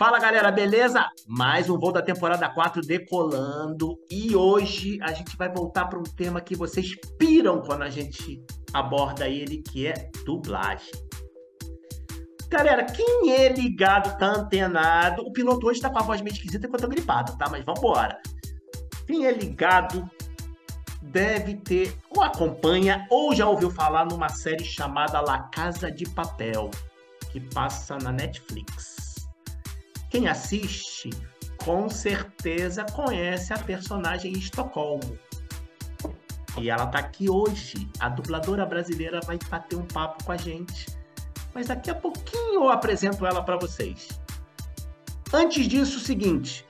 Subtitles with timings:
[0.00, 1.06] Fala galera, beleza?
[1.28, 6.02] Mais um voo da temporada 4 decolando e hoje a gente vai voltar para um
[6.02, 8.42] tema que vocês piram quando a gente
[8.72, 10.90] aborda ele, que é dublagem.
[12.48, 16.66] Galera, quem é ligado, tá antenado, o piloto hoje tá com a voz meio esquisita
[16.66, 17.50] enquanto eu tô gripado, tá?
[17.50, 18.18] Mas vambora.
[19.06, 20.10] Quem é ligado
[21.02, 26.70] deve ter, ou acompanha, ou já ouviu falar numa série chamada La Casa de Papel,
[27.30, 28.99] que passa na Netflix.
[30.10, 31.08] Quem assiste,
[31.64, 35.16] com certeza conhece a personagem Estocolmo.
[36.58, 37.88] E ela tá aqui hoje.
[38.00, 40.86] A dubladora brasileira vai bater um papo com a gente.
[41.54, 44.08] Mas daqui a pouquinho eu apresento ela para vocês.
[45.32, 46.66] Antes disso, o seguinte: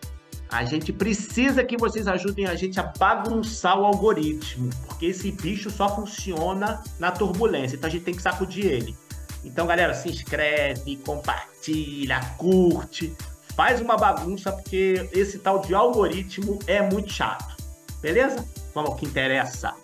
[0.50, 5.70] a gente precisa que vocês ajudem a gente a bagunçar o algoritmo, porque esse bicho
[5.70, 8.96] só funciona na turbulência, então a gente tem que sacudir ele.
[9.44, 13.16] Então, galera, se inscreve, compartilha, curte,
[13.54, 17.56] faz uma bagunça, porque esse tal de algoritmo é muito chato.
[18.00, 18.46] Beleza?
[18.74, 19.74] Vamos ao que interessa.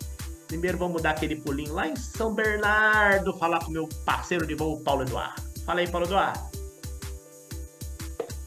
[0.47, 4.79] Primeiro vamos dar aquele pulinho lá em São Bernardo, falar com meu parceiro de voo,
[4.81, 5.41] Paulo Eduardo.
[5.65, 6.39] Fala aí, Paulo Eduardo.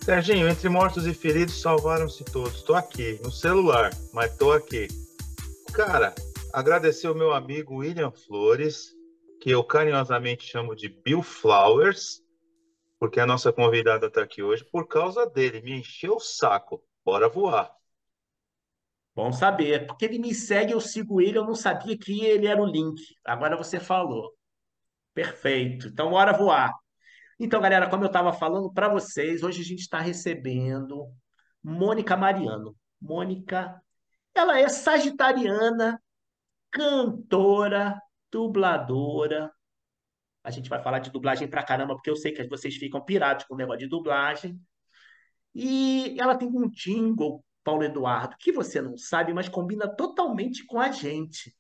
[0.03, 2.57] Serginho, entre mortos e feridos salvaram-se todos.
[2.57, 4.89] Estou aqui, no celular, mas estou aqui.
[5.75, 6.15] Cara,
[6.53, 8.95] agradecer o meu amigo William Flores,
[9.41, 12.20] que eu carinhosamente chamo de Bill Flowers,
[13.01, 15.63] porque a nossa convidada está aqui hoje por causa dele.
[15.63, 16.85] Me encheu o saco.
[17.03, 17.75] Bora voar.
[19.15, 22.61] Bom saber, porque ele me segue, eu sigo ele, eu não sabia que ele era
[22.61, 23.01] o link.
[23.25, 24.33] Agora você falou.
[25.15, 25.89] Perfeito.
[25.89, 26.73] Então, bora voar.
[27.39, 31.07] Então, galera, como eu estava falando para vocês, hoje a gente está recebendo
[31.63, 32.77] Mônica Mariano.
[33.01, 33.83] Mônica,
[34.35, 36.01] ela é sagitariana,
[36.71, 37.99] cantora,
[38.31, 39.51] dubladora.
[40.43, 43.45] A gente vai falar de dublagem pra caramba, porque eu sei que vocês ficam pirados
[43.45, 44.59] com o negócio de dublagem.
[45.55, 50.81] E ela tem um jingle, Paulo Eduardo, que você não sabe, mas combina totalmente com
[50.81, 51.55] a gente.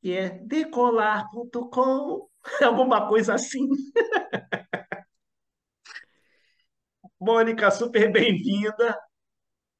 [0.00, 2.28] Que é decolar.com,
[2.62, 3.68] alguma coisa assim.
[7.20, 8.96] Mônica, super bem-vinda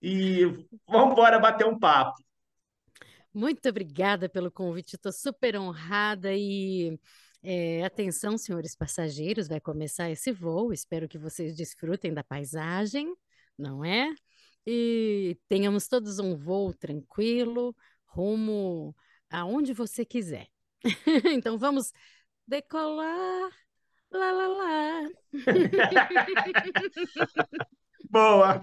[0.03, 0.45] e
[0.89, 2.17] vamos embora bater um papo.
[3.33, 6.99] Muito obrigada pelo convite, estou super honrada e
[7.43, 10.73] é, atenção, senhores passageiros, vai começar esse voo.
[10.73, 13.15] Espero que vocês desfrutem da paisagem,
[13.57, 14.13] não é?
[14.67, 17.75] E tenhamos todos um voo tranquilo,
[18.07, 18.95] rumo
[19.31, 20.49] aonde você quiser.
[21.33, 21.93] então vamos
[22.47, 23.51] decolar.
[24.11, 25.09] Lá, lá, lá.
[28.11, 28.61] Boa!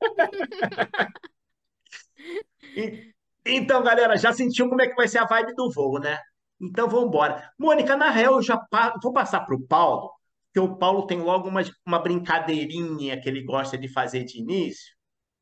[3.44, 6.16] então, galera, já sentiu como é que vai ser a vibe do voo, né?
[6.60, 7.52] Então vamos embora.
[7.58, 8.94] Mônica, na real, eu já pa...
[9.02, 10.10] vou passar para o Paulo,
[10.46, 14.94] porque o Paulo tem logo uma, uma brincadeirinha que ele gosta de fazer de início.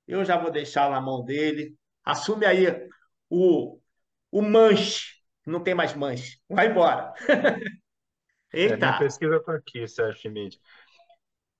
[0.06, 1.74] Eu já vou deixar na mão dele.
[2.04, 2.66] Assume aí
[3.30, 3.78] o,
[4.30, 5.14] o manche.
[5.46, 6.38] Não tem mais manche.
[6.48, 7.12] Vai embora.
[8.56, 10.60] É, minha pesquisa está aqui, Sérgio Schmidt.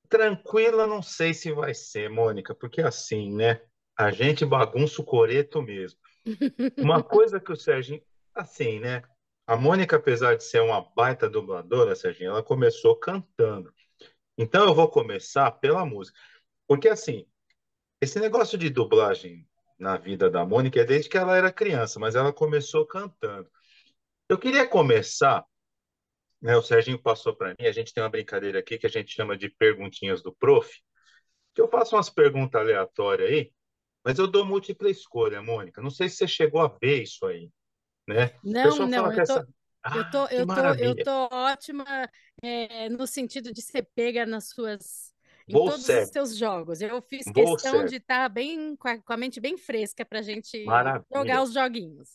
[0.08, 3.60] Tranquila, não sei se vai ser, Mônica, porque assim, né?
[3.96, 5.98] A gente bagunça o coreto mesmo.
[6.78, 8.00] Uma coisa que o Sérgio,
[8.32, 9.02] assim, né?
[9.46, 13.72] A Mônica, apesar de ser uma baita dubladora, Serginho, ela começou cantando.
[14.38, 16.18] Então eu vou começar pela música.
[16.66, 17.26] Porque assim,
[18.00, 19.46] esse negócio de dublagem
[19.78, 23.50] na vida da Mônica é desde que ela era criança, mas ela começou cantando.
[24.28, 25.44] Eu queria começar
[26.44, 29.10] né, o Serginho passou para mim, a gente tem uma brincadeira aqui que a gente
[29.10, 30.70] chama de perguntinhas do prof,
[31.54, 33.52] que eu faço umas perguntas aleatórias aí,
[34.04, 35.80] mas eu dou múltipla escolha, Mônica.
[35.80, 37.50] Não sei se você chegou a ver isso aí,
[38.06, 38.30] né?
[38.42, 39.48] Não, não, eu tô, essa...
[39.82, 41.84] ah, eu, tô, eu, tô, eu tô ótima
[42.42, 45.14] é, no sentido de ser pega nas suas
[45.46, 46.06] em Vou todos certo.
[46.06, 46.80] os seus jogos.
[46.80, 47.90] Eu fiz Vou questão certo.
[47.90, 51.04] de estar tá bem com a, com a, mente bem fresca para a gente Maravilha.
[51.14, 52.08] jogar os joguinhos.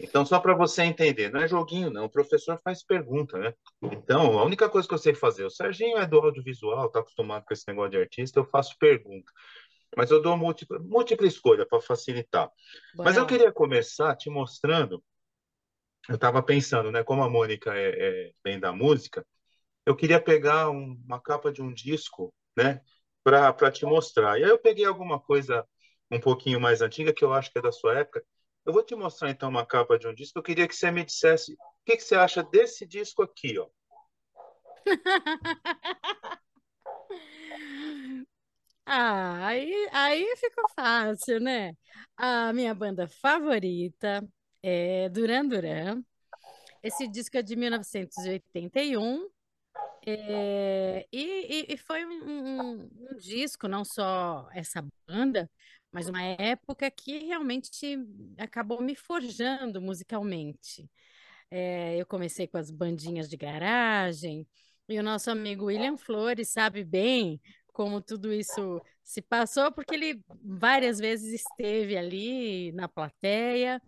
[0.00, 2.06] Então, só para você entender, não é joguinho, não.
[2.06, 3.54] O professor faz pergunta, né?
[3.82, 7.44] Então, a única coisa que eu sei fazer, o Serginho é do audiovisual, está acostumado
[7.44, 9.30] com esse negócio de artista, eu faço pergunta.
[9.96, 12.50] Mas eu dou múltipla, múltipla escolha para facilitar.
[12.96, 15.04] Mas eu queria começar te mostrando.
[16.08, 17.04] Eu estava pensando, né?
[17.04, 19.24] Como a Mônica é, é bem da música,
[19.86, 22.80] eu queria pegar um, uma capa de um disco, né?
[23.24, 24.38] Para te mostrar.
[24.38, 25.66] E aí eu peguei alguma coisa
[26.10, 28.24] um pouquinho mais antiga, que eu acho que é da sua época,
[28.64, 30.38] eu vou te mostrar então uma capa de um disco.
[30.38, 33.68] Eu queria que você me dissesse o que, que você acha desse disco aqui, ó.
[38.86, 41.72] ah, aí, aí ficou fácil, né?
[42.16, 44.22] A minha banda favorita
[44.62, 46.02] é Duran Duran.
[46.82, 49.28] Esse disco é de 1981
[50.04, 55.48] É, e, e, foi um, um, disco, não só essa banda,
[55.92, 57.96] mas uma época que realmente
[58.38, 60.90] acabou me forjando musicalmente.
[61.50, 64.46] É, eu comecei com as bandinhas de garagem,
[64.88, 67.40] e o nosso amigo William Flores sabe bem
[67.72, 73.80] como tudo isso se passou, porque ele várias vezes esteve ali na plateia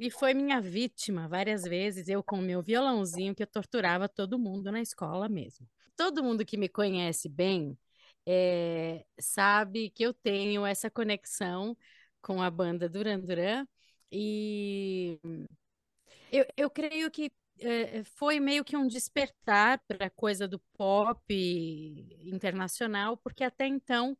[0.00, 4.38] e foi minha vítima várias vezes, eu com o meu violãozinho que eu torturava todo
[4.38, 5.68] mundo na escola mesmo.
[5.94, 7.78] Todo mundo que me conhece bem
[8.26, 11.76] é, sabe que eu tenho essa conexão
[12.22, 13.66] com a banda Duran Duran
[14.10, 15.18] e
[16.32, 21.20] eu, eu creio que é, foi meio que um despertar para a coisa do pop
[22.24, 24.16] internacional, porque até então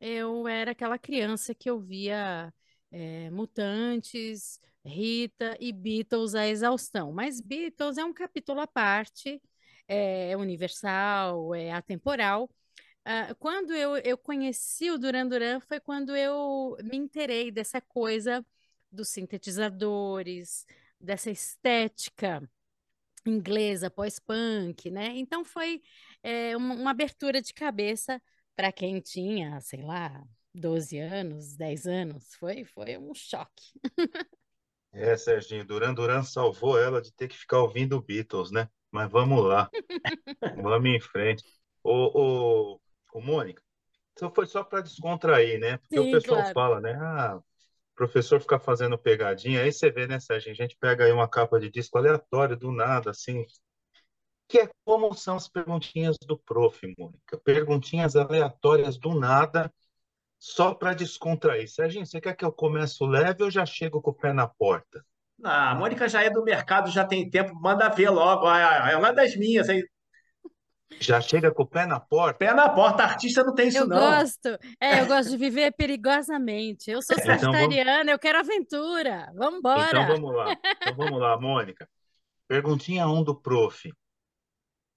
[0.00, 2.52] eu era aquela criança que ouvia
[2.90, 7.12] é, Mutantes, Rita e Beatles à exaustão.
[7.12, 9.40] Mas Beatles é um capítulo à parte,
[9.88, 12.50] é universal, é atemporal.
[13.06, 18.44] Uh, quando eu, eu conheci o Duran Duran foi quando eu me interei dessa coisa
[18.90, 20.64] dos sintetizadores,
[21.00, 22.48] dessa estética
[23.26, 25.08] inglesa pós-punk, né?
[25.16, 25.82] Então foi
[26.22, 28.20] é, uma, uma abertura de cabeça
[28.54, 30.22] para quem tinha, sei lá,
[30.54, 32.34] 12 anos, 10 anos.
[32.34, 33.72] Foi, foi um choque.
[34.92, 38.68] É, Serginho, Duran Duran salvou ela de ter que ficar ouvindo Beatles, né?
[38.90, 39.70] Mas vamos lá,
[40.54, 41.44] vamos em frente.
[41.82, 42.80] Ô, ô,
[43.14, 43.62] ô Mônica,
[44.16, 45.78] isso foi só para descontrair, né?
[45.78, 46.54] Porque Sim, o pessoal claro.
[46.54, 46.94] fala, né?
[47.00, 47.40] Ah,
[47.96, 50.54] professor ficar fazendo pegadinha, aí você vê, né, Serginho?
[50.54, 53.46] A gente pega aí uma capa de disco aleatório, do nada, assim,
[54.48, 57.38] que é como são as perguntinhas do prof, Mônica.
[57.44, 59.72] Perguntinhas aleatórias do nada,
[60.42, 61.70] só para descontrair.
[61.70, 65.04] Serginho, você quer que eu comece leve ou já chego com o pé na porta?
[65.40, 68.50] Ah, a Mônica já é do mercado, já tem tempo, manda ver logo.
[68.50, 69.68] É uma das minhas.
[69.68, 69.86] Aí.
[70.98, 72.38] Já chega com o pé na porta?
[72.40, 73.96] Pé na porta, artista não tem isso eu não.
[73.96, 74.48] Eu gosto,
[74.80, 76.90] é, eu gosto de viver perigosamente.
[76.90, 78.12] Eu sou então, sagitariana, vamos...
[78.12, 79.32] eu quero aventura.
[79.36, 79.90] Vamos embora.
[79.90, 81.88] Então vamos lá, então vamos lá, Mônica.
[82.48, 83.88] Perguntinha 1 um do prof.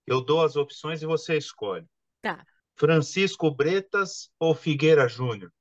[0.08, 1.86] Eu dou as opções e você escolhe.
[2.20, 2.44] Tá.
[2.76, 5.52] Francisco Bretas ou Figueira Júnior?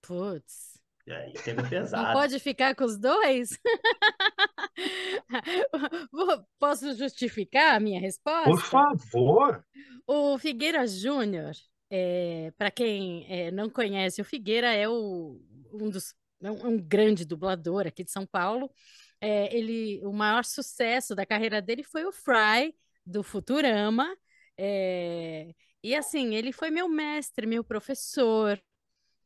[0.00, 0.72] Putz.
[1.08, 1.32] Aí,
[1.68, 2.06] pesado.
[2.06, 3.58] Não pode ficar com os dois?
[6.58, 8.48] Posso justificar a minha resposta?
[8.48, 9.64] Por favor.
[10.06, 11.52] O Figueira Júnior,
[11.90, 15.40] é, para quem é, não conhece, o Figueira é o,
[15.72, 18.70] um dos é um, um grande dublador aqui de São Paulo.
[19.20, 22.74] É, ele, o maior sucesso da carreira dele foi o Fry
[23.06, 24.16] do Futurama.
[24.58, 28.62] É, e assim, ele foi meu mestre, meu professor,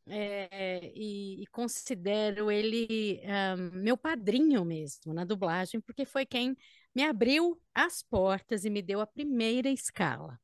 [0.08, 3.20] é, e, e, considero ele
[3.58, 6.56] um, meu padrinho mesmo na dublagem, porque foi quem
[6.94, 10.38] me abriu as portas e me deu a primeira escala.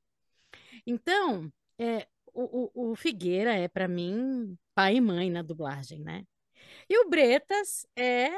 [0.86, 6.24] Então, é, o, o, o Figueira é para mim pai e mãe na dublagem, né?
[6.88, 8.30] E o Bretas é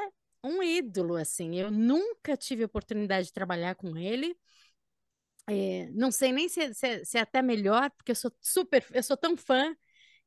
[0.43, 1.55] um ídolo, assim.
[1.55, 4.37] Eu nunca tive oportunidade de trabalhar com ele,
[5.47, 9.03] é, não sei nem se, se, se, é até melhor, porque eu sou super, eu
[9.03, 9.75] sou tão fã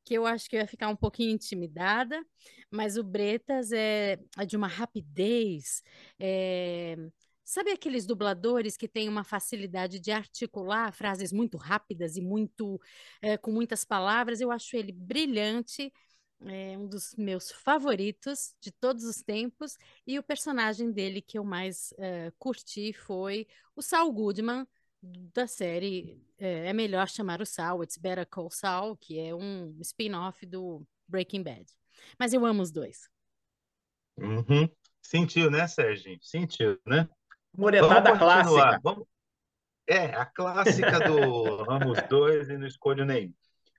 [0.04, 2.24] que eu acho que eu ia ficar um pouquinho intimidada,
[2.70, 5.82] mas o Bretas é, é de uma rapidez.
[6.18, 6.96] É,
[7.44, 12.80] sabe aqueles dubladores que têm uma facilidade de articular frases muito rápidas e muito
[13.20, 14.40] é, com muitas palavras?
[14.40, 15.92] Eu acho ele brilhante.
[16.46, 21.42] É um dos meus favoritos de todos os tempos, e o personagem dele que eu
[21.42, 21.92] mais
[22.38, 23.44] curti foi
[23.74, 24.64] o Saul Goodman,
[25.02, 29.76] da série é, é, melhor chamar o Sal, It's Better Call Saul, que é um
[29.80, 31.66] spin-off do Breaking Bad.
[32.18, 33.08] Mas eu amo os dois.
[34.16, 34.68] Uhum.
[35.00, 36.18] Sentiu, né, Sérgio?
[36.20, 37.08] Sentiu, né?
[37.56, 38.80] Moretada clássica.
[38.82, 39.06] Vamos...
[39.86, 43.32] É, a clássica do vamos dois e não escolho nenhum.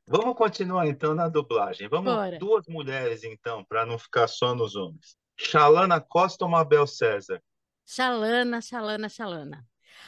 [0.08, 1.88] Vamos continuar então na dublagem.
[1.88, 2.40] Vamos Bora.
[2.40, 5.16] duas mulheres então, para não ficar só nos homens.
[5.38, 7.42] Xalana Costa ou Mabel César?
[7.86, 9.68] Xalana, Xalana, Xalana.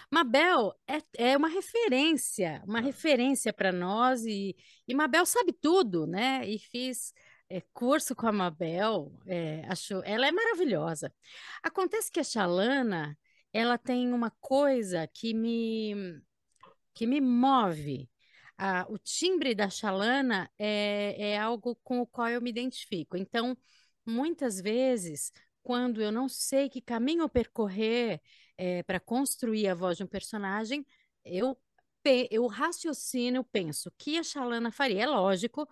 [0.09, 4.55] Mabel é, é uma referência, uma referência para nós e,
[4.87, 6.47] e Mabel sabe tudo, né?
[6.47, 7.13] E fiz
[7.49, 11.13] é, curso com a Mabel, é, acho, ela é maravilhosa.
[11.61, 13.17] Acontece que a Xalana,
[13.53, 16.21] ela tem uma coisa que me,
[16.93, 18.09] que me move.
[18.57, 23.17] Ah, o timbre da Xalana é, é algo com o qual eu me identifico.
[23.17, 23.57] Então,
[24.05, 25.31] muitas vezes,
[25.63, 28.21] quando eu não sei que caminho percorrer,
[28.61, 30.85] é, para construir a voz de um personagem,
[31.25, 31.57] eu,
[32.29, 35.03] eu raciocino, eu penso que a Shalana faria.
[35.03, 35.67] É lógico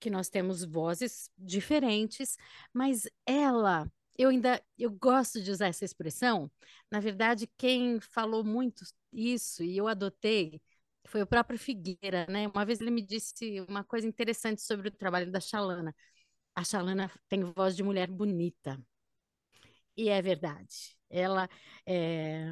[0.00, 2.36] que nós temos vozes diferentes,
[2.72, 6.50] mas ela, eu ainda eu gosto de usar essa expressão.
[6.90, 10.60] Na verdade, quem falou muito isso e eu adotei
[11.06, 12.48] foi o próprio Figueira, né?
[12.48, 15.94] Uma vez ele me disse uma coisa interessante sobre o trabalho da Chalana.
[16.54, 18.80] A Chalana tem voz de mulher bonita.
[19.96, 20.96] E é verdade.
[21.14, 21.48] Ela
[21.86, 22.46] é,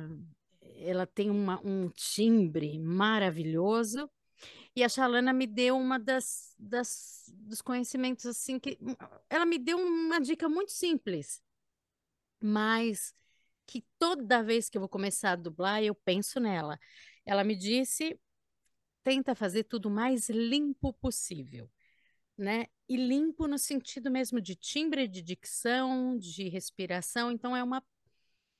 [0.76, 4.08] ela tem uma, um timbre maravilhoso.
[4.74, 8.78] E a Chalana me deu uma das, das dos conhecimentos assim que
[9.28, 11.42] ela me deu uma dica muito simples,
[12.40, 13.14] mas
[13.66, 16.78] que toda vez que eu vou começar a dublar eu penso nela.
[17.24, 18.18] Ela me disse
[19.02, 21.70] tenta fazer tudo mais limpo possível,
[22.36, 22.66] né?
[22.88, 27.30] E limpo no sentido mesmo de timbre, de dicção, de respiração.
[27.30, 27.82] Então é uma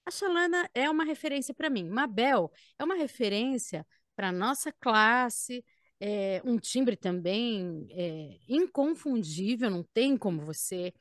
[0.07, 1.89] a Xalana é uma referência para mim.
[1.89, 5.65] Mabel é uma referência para nossa classe,
[6.01, 10.93] é, um timbre também é, inconfundível, não tem como você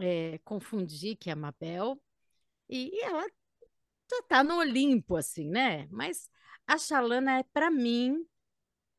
[0.00, 2.00] é, confundir que é Mabel.
[2.68, 3.26] E, e ela
[4.10, 5.86] já está no Olimpo, assim, né?
[5.90, 6.28] Mas
[6.66, 8.26] a Xalana é, para mim,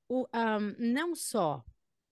[0.08, 1.64] o, um, não só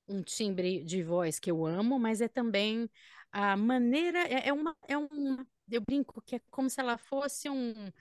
[0.08, 2.90] um timbre de voz que eu amo, mas é também
[3.32, 7.50] a maneira, é, é, uma, é uma, eu brinco que é como se ela fosse
[7.50, 7.92] um,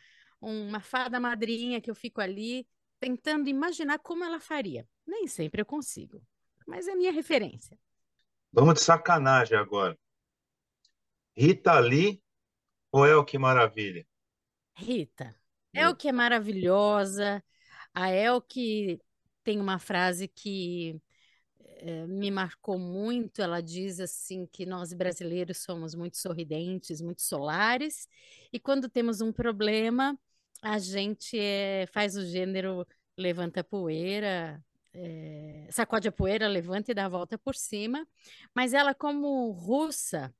[0.40, 2.66] uma fada madrinha que eu fico ali
[2.98, 4.88] tentando imaginar como ela faria.
[5.06, 6.22] Nem sempre eu consigo,
[6.66, 7.78] mas é minha referência.
[8.52, 9.98] Vamos de sacanagem agora.
[11.36, 12.22] Rita Lee
[12.90, 14.06] ou El Que Maravilha?
[14.74, 15.34] Rita.
[15.72, 17.44] El Que é maravilhosa.
[17.92, 18.98] A El que
[19.44, 21.00] tem uma frase que
[22.08, 23.42] me marcou muito.
[23.42, 28.08] Ela diz assim que nós brasileiros somos muito sorridentes, muito solares,
[28.52, 30.18] e quando temos um problema,
[30.62, 36.94] a gente é, faz o gênero levanta a poeira, é, sacode a poeira, levanta e
[36.94, 38.06] dá a volta por cima.
[38.54, 40.34] Mas ela, como russa,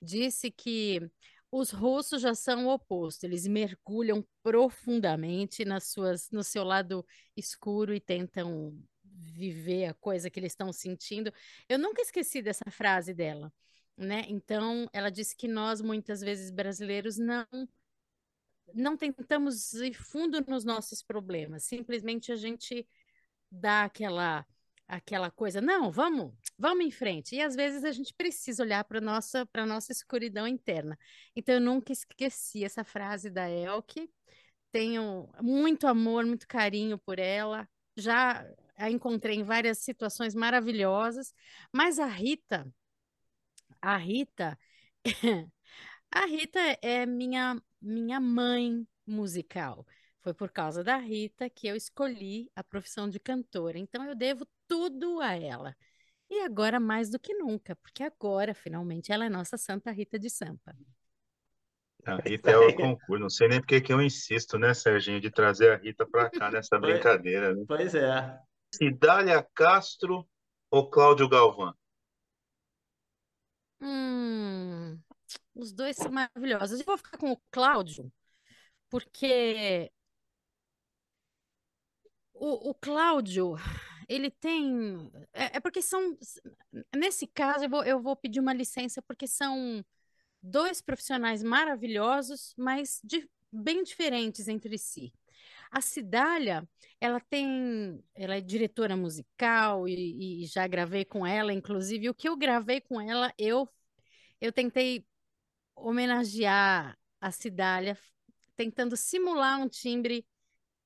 [0.00, 1.00] disse que
[1.50, 7.04] os russos já são o oposto, eles mergulham profundamente nas suas, no seu lado
[7.36, 8.74] escuro e tentam
[9.14, 11.32] viver a coisa que eles estão sentindo.
[11.68, 13.52] Eu nunca esqueci dessa frase dela,
[13.96, 14.24] né?
[14.28, 17.46] Então, ela disse que nós muitas vezes brasileiros não
[18.74, 22.86] não tentamos ir fundo nos nossos problemas, simplesmente a gente
[23.50, 24.46] dá aquela
[24.88, 27.34] aquela coisa, não, vamos, vamos em frente.
[27.34, 30.98] E às vezes a gente precisa olhar para nossa para nossa escuridão interna.
[31.34, 34.10] Então eu nunca esqueci essa frase da Elke.
[34.70, 37.68] Tenho muito amor, muito carinho por ela.
[37.96, 41.34] Já a encontrei em várias situações maravilhosas,
[41.72, 42.72] mas a Rita,
[43.80, 44.58] a Rita,
[46.10, 49.86] a Rita é minha minha mãe musical.
[50.20, 53.78] Foi por causa da Rita que eu escolhi a profissão de cantora.
[53.78, 55.76] Então eu devo tudo a ela.
[56.30, 60.30] E agora mais do que nunca, porque agora, finalmente, ela é nossa Santa Rita de
[60.30, 60.74] Sampa.
[62.06, 63.22] A Rita é o concurso.
[63.22, 66.50] Não sei nem porque que eu insisto, né, Serginho, de trazer a Rita para cá
[66.50, 67.54] nessa brincadeira.
[67.54, 67.64] Né?
[67.66, 68.38] Pois é.
[68.74, 70.28] Cidália Castro
[70.70, 71.74] ou Cláudio Galvão?
[73.80, 74.98] Hum,
[75.54, 76.80] os dois são maravilhosos.
[76.80, 78.12] Eu vou ficar com o Cláudio,
[78.88, 79.90] porque
[82.32, 83.56] o, o Cláudio,
[84.08, 85.10] ele tem.
[85.32, 86.16] É, é, porque são.
[86.94, 89.84] Nesse caso, eu vou, eu vou pedir uma licença, porque são
[90.42, 95.12] dois profissionais maravilhosos, mas de, bem diferentes entre si.
[95.72, 96.68] A Cidália,
[97.00, 102.10] ela tem, ela é diretora musical e, e, já gravei com ela, inclusive.
[102.10, 103.66] O que eu gravei com ela, eu
[104.38, 105.06] eu tentei
[105.74, 107.96] homenagear a Cidália,
[108.56, 110.26] tentando simular um timbre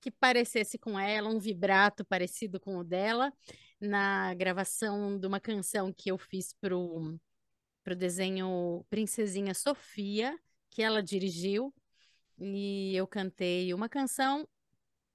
[0.01, 3.33] que parecesse com ela, um vibrato parecido com o dela,
[3.81, 7.19] na gravação de uma canção que eu fiz para o
[7.97, 10.39] desenho Princesinha Sofia,
[10.71, 11.75] que ela dirigiu,
[12.39, 14.47] e eu cantei uma canção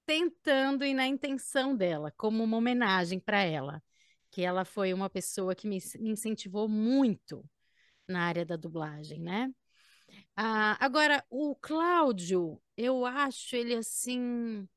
[0.06, 3.82] tentando e na intenção dela, como uma homenagem para ela,
[4.30, 7.44] que ela foi uma pessoa que me, me incentivou muito
[8.08, 9.52] na área da dublagem, né?
[10.36, 14.68] Ah, agora, o Cláudio, eu acho ele assim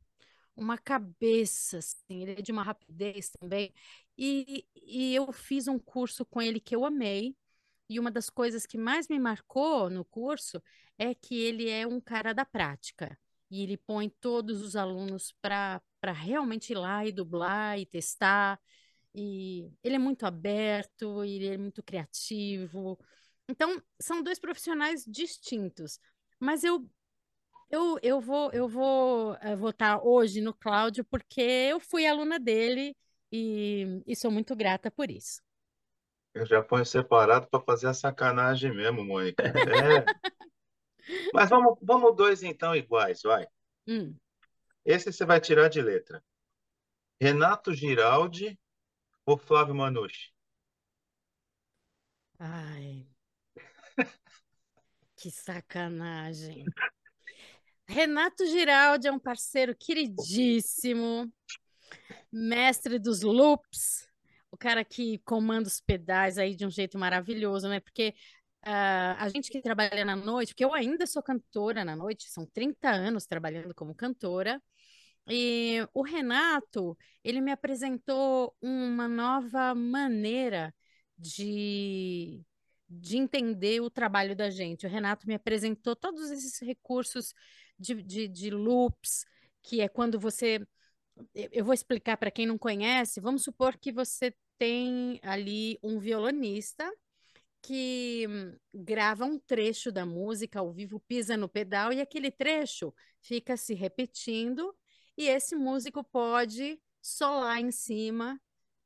[0.55, 3.74] uma cabeça, assim, ele é de uma rapidez também.
[4.17, 7.36] E, e eu fiz um curso com ele que eu amei.
[7.89, 10.62] E uma das coisas que mais me marcou no curso
[10.98, 13.17] é que ele é um cara da prática.
[13.56, 15.82] E ele põe todos os alunos para
[16.14, 18.60] realmente ir lá e dublar e testar.
[19.14, 23.00] E ele é muito aberto, ele é muito criativo.
[23.48, 26.00] Então, são dois profissionais distintos.
[26.38, 26.86] Mas eu
[27.72, 32.96] eu, eu vou, eu vou uh, votar hoje no Cláudio porque eu fui aluna dele
[33.32, 35.42] e, e sou muito grata por isso.
[36.34, 39.42] Eu já ponho separado para fazer a sacanagem mesmo, Mônica.
[40.04, 40.06] É.
[41.34, 43.48] Mas vamos, vamos dois então iguais, vai.
[43.88, 44.16] Hum.
[44.84, 46.24] Esse você vai tirar de letra.
[47.20, 48.60] Renato Giraldi
[49.26, 50.34] ou Flávio Manucci?
[52.38, 53.08] Ai,
[55.16, 56.66] que sacanagem.
[57.88, 61.32] Renato Giraldi é um parceiro queridíssimo,
[62.32, 64.08] mestre dos loops,
[64.52, 67.80] o cara que comanda os pedais aí de um jeito maravilhoso, né?
[67.80, 68.14] Porque
[68.65, 72.45] uh, a gente que trabalha na noite, porque eu ainda sou cantora na noite, são
[72.45, 74.62] 30 anos trabalhando como cantora,
[75.27, 80.74] e o Renato, ele me apresentou uma nova maneira
[81.17, 82.43] de,
[82.88, 84.86] de entender o trabalho da gente.
[84.86, 87.34] O Renato me apresentou todos esses recursos
[87.79, 89.25] de, de, de loops,
[89.63, 90.60] que é quando você.
[91.34, 93.19] Eu vou explicar para quem não conhece.
[93.22, 96.89] Vamos supor que você tem ali um violonista
[97.65, 98.27] que
[98.72, 103.74] grava um trecho da música ao vivo, pisa no pedal e aquele trecho fica se
[103.74, 104.75] repetindo
[105.17, 108.39] e esse músico pode solar em cima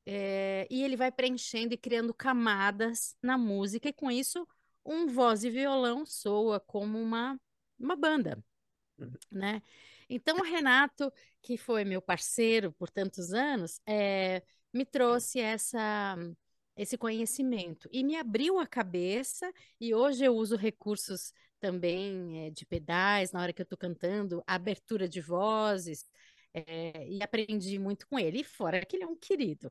[0.05, 4.47] é, e ele vai preenchendo e criando camadas na música, e com isso,
[4.85, 7.39] um voz e violão soa como uma,
[7.77, 8.41] uma banda,
[8.97, 9.11] uhum.
[9.31, 9.61] né?
[10.09, 14.41] Então, o Renato, que foi meu parceiro por tantos anos, é,
[14.73, 16.15] me trouxe essa,
[16.79, 22.65] esse conhecimento e me abriu a cabeça, e hoje eu uso recursos também é, de
[22.65, 26.05] pedais na hora que eu estou cantando, abertura de vozes,
[26.53, 28.39] é, e aprendi muito com ele.
[28.39, 29.69] E fora que ele é um querido.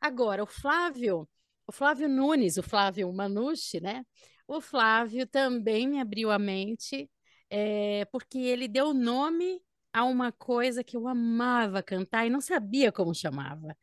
[0.00, 1.28] Agora, o Flávio,
[1.66, 4.04] o Flávio Nunes, o Flávio Manucci, né?
[4.46, 7.08] O Flávio também me abriu a mente,
[7.50, 9.62] é, porque ele deu nome
[9.92, 13.76] a uma coisa que eu amava cantar e não sabia como chamava,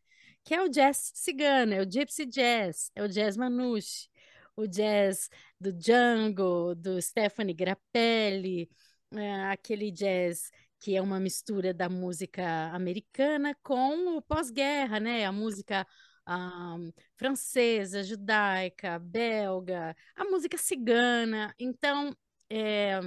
[0.46, 4.10] que é o jazz cigano, é o gypsy jazz, é o jazz Manucci,
[4.56, 8.70] o jazz do Django, do Stephanie Grappelli,
[9.12, 15.26] é, aquele jazz que é uma mistura da música americana com o pós-guerra, né?
[15.26, 15.86] A música
[16.28, 21.54] um, francesa, judaica, belga, a música cigana.
[21.60, 22.16] Então,
[22.50, 23.00] é,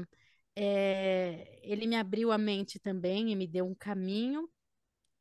[0.57, 4.49] é, ele me abriu a mente também e me deu um caminho.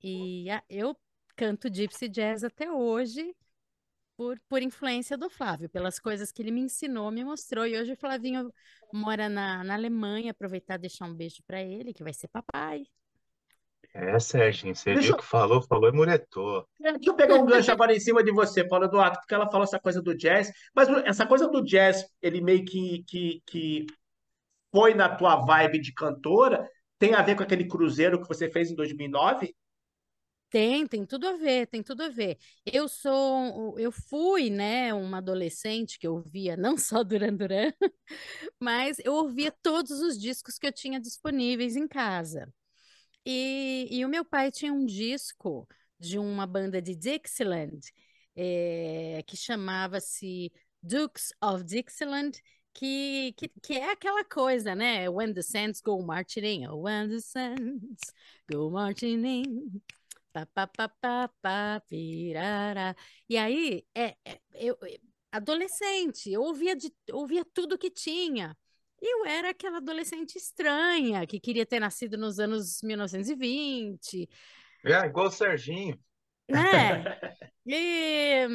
[0.01, 0.95] E a, eu
[1.38, 3.34] canto gypsy jazz até hoje
[4.17, 7.67] por, por influência do Flávio, pelas coisas que ele me ensinou, me mostrou.
[7.67, 8.52] E hoje o Flavinho
[8.91, 12.84] mora na, na Alemanha, aproveitar e deixar um beijo para ele, que vai ser papai.
[13.93, 16.67] É, Sérgio, você deixa viu que falou, falou e muretou.
[16.82, 19.50] É, deixa eu pegar um gancho agora em cima de você, Paulo Eduardo, porque ela
[19.50, 23.86] falou essa coisa do jazz, mas essa coisa do jazz, ele meio que, que, que
[24.71, 26.67] foi na tua vibe de cantora,
[27.00, 29.56] tem a ver com aquele cruzeiro que você fez em 2009?
[30.49, 32.38] Tem, tem tudo a ver, tem tudo a ver.
[32.65, 37.73] Eu sou, eu fui, né, uma adolescente que ouvia não só Duran Duran,
[38.60, 42.51] mas eu ouvia todos os discos que eu tinha disponíveis em casa.
[43.25, 45.67] E, e o meu pai tinha um disco
[45.99, 47.79] de uma banda de Dixieland
[48.36, 52.41] é, que chamava-se Dukes of Dixieland,
[52.73, 55.10] que, que, que, é aquela coisa, né?
[55.10, 58.13] When the Sands Go Marching In, When the Sands
[58.49, 59.81] Go Marching In,
[60.45, 62.95] pá, pá, pá, pá, pirará.
[63.30, 64.78] E aí, é, é, eu,
[65.32, 68.56] adolescente, eu ouvia, de, ouvia tudo que tinha.
[69.02, 74.30] Eu era aquela adolescente estranha, que queria ter nascido nos anos 1920.
[74.84, 76.00] É, igual o Serginho.
[76.50, 76.60] Né?
[77.69, 78.47] E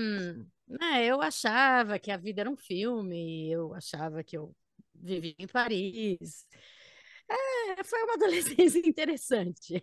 [0.66, 4.56] né, eu achava que a vida era um filme, eu achava que eu
[4.94, 6.46] vivia em Paris.
[7.28, 9.82] É, foi uma adolescência interessante.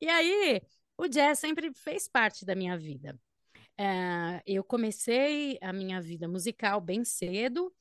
[0.00, 0.62] e aí,
[0.96, 3.18] o jazz sempre fez parte da minha vida.
[3.76, 7.74] É, eu comecei a minha vida musical bem cedo,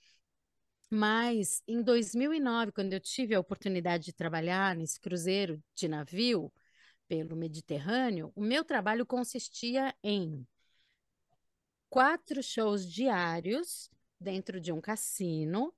[0.89, 6.51] mas em 2009, quando eu tive a oportunidade de trabalhar nesse cruzeiro de navio
[7.07, 10.47] pelo Mediterrâneo, o meu trabalho consistia em
[11.89, 15.73] quatro shows diários dentro de um cassino,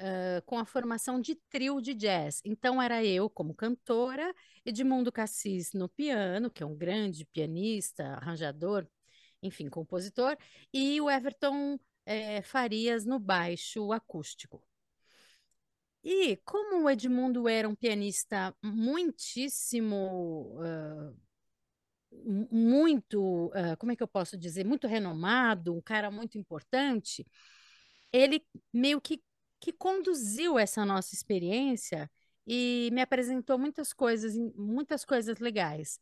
[0.00, 2.40] uh, com a formação de trio de jazz.
[2.44, 4.34] Então, era eu como cantora,
[4.64, 8.86] Edmundo Cassis no piano, que é um grande pianista, arranjador,
[9.42, 10.36] enfim, compositor,
[10.72, 14.62] e o Everton é, Farias no baixo acústico.
[16.02, 20.56] E como o Edmundo era um pianista muitíssimo.
[20.58, 21.30] Uh,
[22.50, 27.24] muito, uh, como é que eu posso dizer, muito renomado, um cara muito importante,
[28.12, 29.22] ele meio que
[29.60, 32.10] que conduziu essa nossa experiência
[32.46, 36.00] e me apresentou muitas coisas, muitas coisas legais.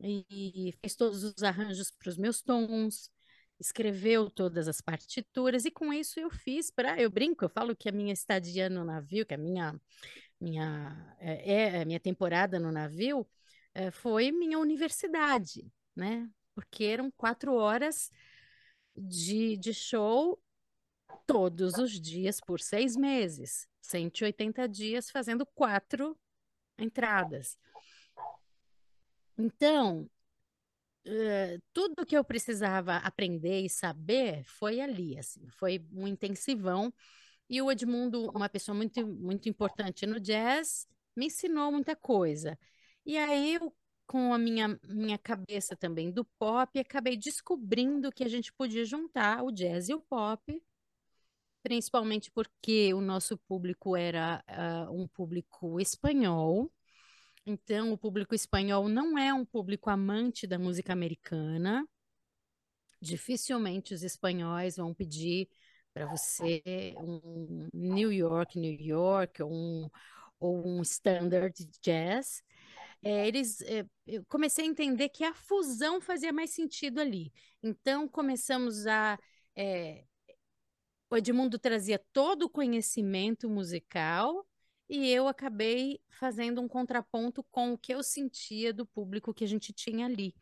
[0.00, 3.10] E, fez todos os arranjos para os meus tons,
[3.58, 7.88] escreveu todas as partituras e com isso eu fiz para, eu brinco, eu falo que
[7.88, 9.78] a minha estadia no navio, que a minha
[10.40, 13.26] minha é, é minha temporada no navio
[13.74, 15.70] é, foi minha universidade.
[15.94, 16.28] né?
[16.54, 18.10] Porque eram quatro horas
[18.96, 20.40] de, de show
[21.30, 26.18] todos os dias por seis meses, 180 dias fazendo quatro
[26.76, 27.56] entradas.
[29.38, 30.10] Então,
[31.06, 36.92] uh, tudo que eu precisava aprender e saber foi ali, assim, foi um intensivão.
[37.48, 42.58] E o Edmundo, uma pessoa muito, muito importante no jazz, me ensinou muita coisa.
[43.06, 43.72] E aí, eu,
[44.04, 49.44] com a minha, minha cabeça também do pop, acabei descobrindo que a gente podia juntar
[49.44, 50.60] o jazz e o pop,
[51.62, 56.72] principalmente porque o nosso público era uh, um público espanhol.
[57.46, 61.86] Então, o público espanhol não é um público amante da música americana.
[63.00, 65.48] Dificilmente os espanhóis vão pedir
[65.92, 66.62] para você
[66.98, 69.90] um New York, New York, ou um,
[70.38, 72.42] ou um standard jazz.
[73.02, 77.32] É, eles, é, eu comecei a entender que a fusão fazia mais sentido ali.
[77.62, 79.18] Então, começamos a.
[79.56, 80.04] É,
[81.10, 84.46] o Edmundo trazia todo o conhecimento musical
[84.88, 89.46] e eu acabei fazendo um contraponto com o que eu sentia do público que a
[89.46, 90.34] gente tinha ali.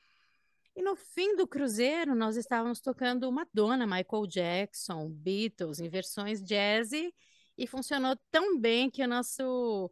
[0.77, 6.93] E no fim do cruzeiro, nós estávamos tocando Madonna, Michael Jackson, Beatles, em versões jazz,
[6.93, 9.91] e funcionou tão bem que o nosso,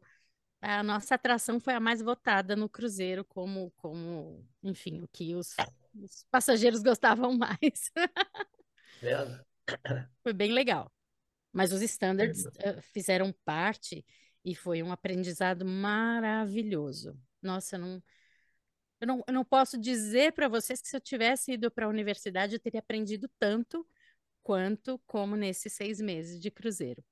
[0.61, 5.57] a nossa atração foi a mais votada no cruzeiro, como, como enfim, o que os,
[5.95, 7.91] os passageiros gostavam mais.
[10.23, 10.93] Foi bem legal.
[11.53, 14.05] Mas os standards uh, fizeram parte
[14.45, 17.19] e foi um aprendizado maravilhoso.
[17.43, 18.03] Nossa, eu não,
[19.01, 21.89] eu não, eu não posso dizer para vocês que se eu tivesse ido para a
[21.89, 23.87] universidade eu teria aprendido tanto
[24.43, 27.03] quanto como nesses seis meses de cruzeiro.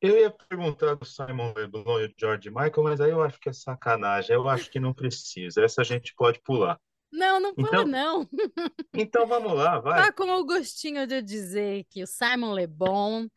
[0.00, 3.48] Eu ia perguntar do Simon LeBlanc e do George Michael, mas aí eu acho que
[3.48, 4.34] é sacanagem.
[4.34, 5.62] Eu acho que não precisa.
[5.62, 6.80] Essa a gente pode pular.
[7.12, 8.28] Não, não pula então, não.
[8.94, 10.02] Então vamos lá, vai.
[10.02, 13.28] Tá com o gostinho de dizer que o Simon Le Bon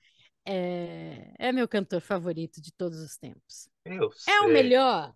[0.46, 3.68] é, é meu cantor favorito de todos os tempos.
[3.84, 4.34] Eu sei.
[4.34, 5.14] É o melhor?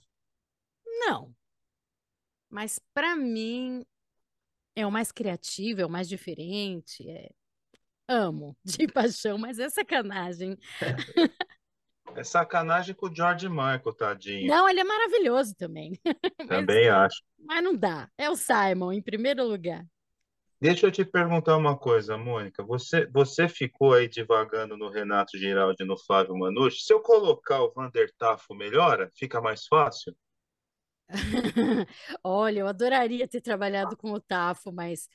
[0.86, 1.34] Não.
[2.50, 3.86] Mas para mim
[4.76, 7.08] é o mais criativo, é o mais diferente.
[7.10, 7.30] É...
[8.08, 10.58] Amo de paixão, mas é sacanagem.
[12.16, 14.48] É sacanagem com o George Michael, tadinho.
[14.48, 16.00] Não, ele é maravilhoso também.
[16.48, 17.24] Também mas, acho.
[17.38, 18.10] Mas não dá.
[18.18, 19.86] É o Simon, em primeiro lugar.
[20.62, 22.62] Deixa eu te perguntar uma coisa, Mônica.
[22.64, 26.84] Você, você ficou aí divagando no Renato Giraldi e no Flávio Manucci.
[26.84, 29.10] Se eu colocar o Vander Tafo, melhora?
[29.16, 30.14] Fica mais fácil?
[32.24, 35.08] Olha, eu adoraria ter trabalhado com o Tafo, mas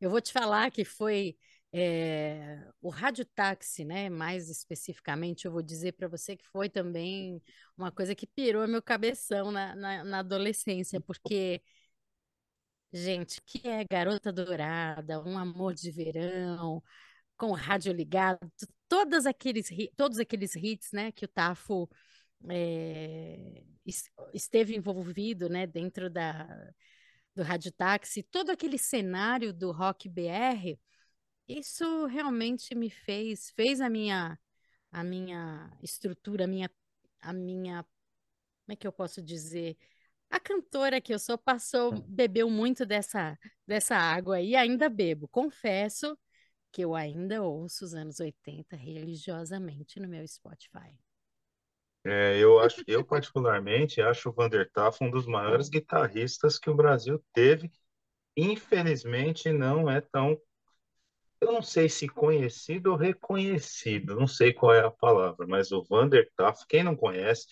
[0.00, 1.34] eu vou te falar que foi
[1.72, 4.08] é, o radiotáxi, né?
[4.10, 7.42] Mais especificamente, eu vou dizer para você que foi também
[7.76, 11.62] uma coisa que pirou meu cabeção na, na, na adolescência, porque
[12.92, 16.82] Gente, que é Garota Dourada, Um Amor de Verão,
[17.36, 18.40] com o rádio ligado,
[18.88, 21.88] todos aqueles, todos aqueles hits, né, que o Tafo
[22.50, 23.62] é,
[24.34, 26.48] esteve envolvido, né, dentro da,
[27.34, 30.76] do Rádio Táxi, todo aquele cenário do rock BR,
[31.58, 34.38] isso realmente me fez, fez a minha,
[34.92, 36.70] a minha estrutura, a minha,
[37.20, 39.76] a minha, como é que eu posso dizer,
[40.30, 42.04] a cantora que eu sou passou, hum.
[42.06, 45.26] bebeu muito dessa, dessa água e ainda bebo.
[45.28, 46.16] Confesso
[46.70, 50.96] que eu ainda ouço os anos 80 religiosamente no meu Spotify.
[52.04, 56.74] É, eu acho, eu particularmente acho o Vander Tafo um dos maiores guitarristas que o
[56.74, 57.70] Brasil teve.
[58.36, 60.40] Infelizmente não é tão,
[61.40, 65.82] eu não sei se conhecido ou reconhecido, não sei qual é a palavra, mas o
[65.82, 67.46] Vander Tafo, quem não conhece,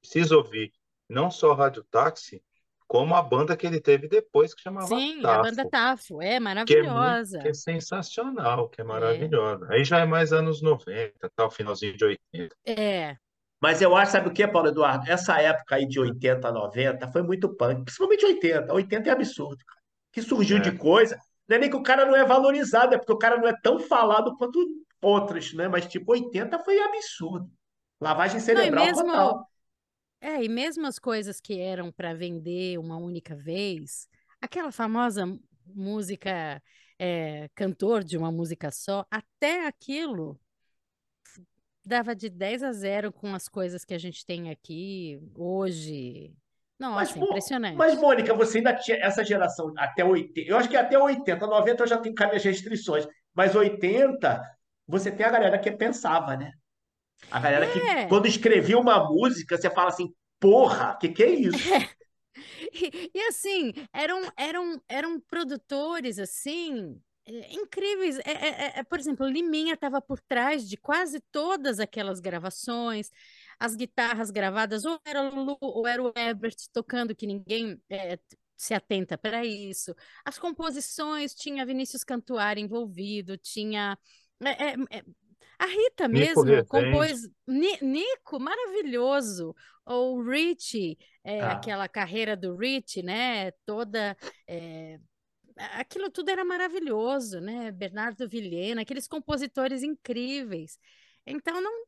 [0.00, 0.72] precisa ouvir
[1.08, 2.42] não só Rádio Táxi,
[2.86, 6.40] como a banda que ele teve depois, que chamava Sim, Tafo, a banda Tafo, é
[6.40, 7.38] maravilhosa.
[7.38, 9.66] Que é, que é sensacional, que é maravilhosa.
[9.70, 9.76] É.
[9.76, 12.56] Aí já é mais anos 90, tal, finalzinho de 80.
[12.64, 13.16] É.
[13.60, 15.10] Mas eu acho, sabe o que, Paulo Eduardo?
[15.10, 18.72] Essa época aí de 80, 90 foi muito punk, principalmente 80.
[18.72, 19.80] 80 é absurdo, cara.
[20.12, 20.60] Que surgiu é.
[20.60, 21.18] de coisa.
[21.48, 23.54] Não é nem que o cara não é valorizado, é porque o cara não é
[23.62, 24.58] tão falado quanto
[25.00, 25.68] outros, né?
[25.68, 27.50] Mas tipo, 80 foi absurdo.
[28.00, 29.50] Lavagem cerebral não, mesmo, total.
[30.20, 34.08] É, e mesmo as coisas que eram para vender uma única vez,
[34.40, 35.26] aquela famosa
[35.64, 36.62] música,
[36.98, 40.38] é, cantor de uma música só, até aquilo
[41.84, 46.34] dava de 10 a 0 com as coisas que a gente tem aqui hoje.
[46.78, 47.76] Nossa, mas, impressionante.
[47.76, 50.48] Mas, Mônica, você ainda tinha essa geração até 80.
[50.48, 53.06] Eu acho que até 80, 90 eu já tenho as restrições.
[53.34, 54.40] Mas 80,
[54.86, 56.52] você tem a galera que pensava, né?
[57.30, 57.72] A galera é.
[57.72, 61.58] que, quando escrevia uma música, você fala assim, porra, que que é isso?
[62.72, 68.18] E, e, assim, eram, eram, eram produtores assim é, incríveis.
[68.20, 73.10] É, é, é, é por exemplo, Liminha estava por trás de quase todas aquelas gravações.
[73.60, 78.18] As guitarras gravadas, ou era o Lu, ou era o Ebert tocando, que ninguém é,
[78.56, 79.94] se atenta para isso.
[80.24, 83.98] As composições, tinha Vinícius Cantuário envolvido, tinha.
[85.58, 87.28] A Rita Nico mesmo compôs.
[87.46, 89.54] Nico, maravilhoso.
[89.84, 91.52] Ou Rich, é, ah.
[91.52, 93.50] aquela carreira do Rich, né?
[93.64, 94.16] Toda.
[94.46, 95.00] É,
[95.56, 97.72] aquilo tudo era maravilhoso, né?
[97.72, 100.78] Bernardo Vilhena, aqueles compositores incríveis.
[101.26, 101.84] Então não,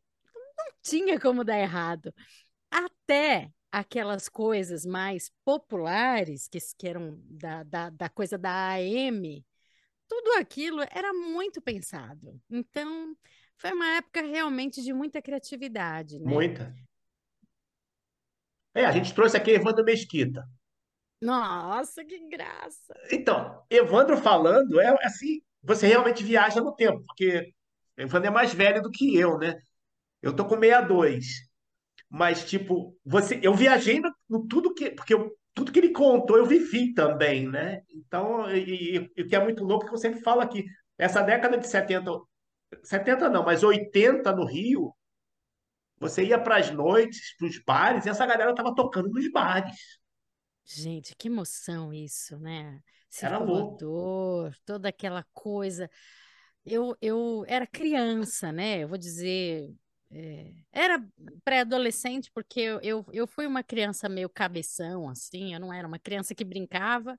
[0.64, 2.12] não tinha como dar errado.
[2.70, 9.44] Até aquelas coisas mais populares, que, que eram da, da, da coisa da AM,
[10.08, 12.40] tudo aquilo era muito pensado.
[12.50, 13.16] Então,
[13.56, 16.28] foi uma época realmente de muita criatividade, né?
[16.28, 16.74] Muita.
[18.74, 20.44] É, a gente trouxe aqui Evandro Mesquita.
[21.20, 22.94] Nossa, que graça!
[23.12, 27.52] Então, Evandro falando, é assim, você realmente viaja no tempo, porque
[27.96, 29.60] Evandro é mais velho do que eu, né?
[30.22, 31.50] Eu tô com 62.
[32.08, 34.90] Mas, tipo, você, eu viajei no, tudo que.
[34.90, 37.82] Porque eu, tudo que ele contou eu vivi também, né?
[37.88, 40.64] Então, e, e, o que é muito louco que eu sempre falo aqui,
[40.98, 42.10] essa década de 70,
[42.82, 44.94] 70 não, mas 80 no Rio,
[45.98, 49.76] você ia para as noites, para os bares, e essa galera tava tocando nos bares.
[50.64, 52.80] Gente, que emoção isso, né?
[53.20, 53.76] Era louco.
[54.64, 55.90] toda aquela coisa.
[56.64, 58.84] Eu, eu era criança, né?
[58.84, 59.68] Eu vou dizer,
[60.12, 61.04] é, era
[61.44, 65.98] pré-adolescente, porque eu, eu, eu fui uma criança meio cabeção, assim, eu não era uma
[65.98, 67.18] criança que brincava,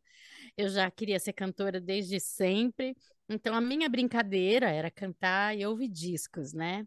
[0.57, 2.95] eu já queria ser cantora desde sempre,
[3.29, 6.85] então a minha brincadeira era cantar e ouvir discos, né?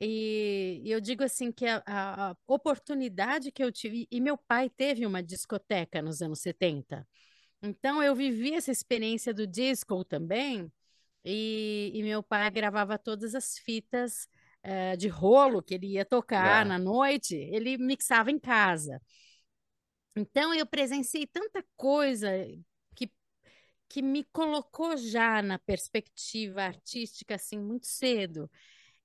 [0.00, 4.68] E, e eu digo assim que a, a, oportunidade que eu tive, e meu pai
[4.70, 7.06] teve uma discoteca nos anos 70.
[7.62, 10.72] Então eu vivi essa experiência do disco também,
[11.24, 14.28] e, e meu pai gravava todas as fitas
[14.64, 16.68] uh, de rolo que ele ia tocar é.
[16.68, 19.00] na noite, ele mixava em casa.
[20.16, 22.30] Então eu presenciei tanta coisa
[22.94, 23.10] que,
[23.88, 28.50] que me colocou já na perspectiva artística assim muito cedo.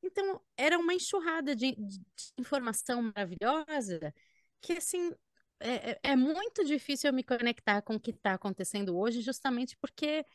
[0.02, 2.00] Então, era uma enxurrada de, de
[2.38, 4.14] informação maravilhosa
[4.62, 5.14] que, assim,
[5.60, 9.76] é, é, é muito difícil eu me conectar com o que está acontecendo hoje, justamente
[9.78, 10.26] porque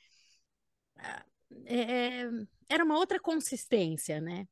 [0.97, 1.25] ah,
[1.67, 1.81] é,
[2.23, 2.31] é,
[2.69, 4.47] era uma outra consistência, né?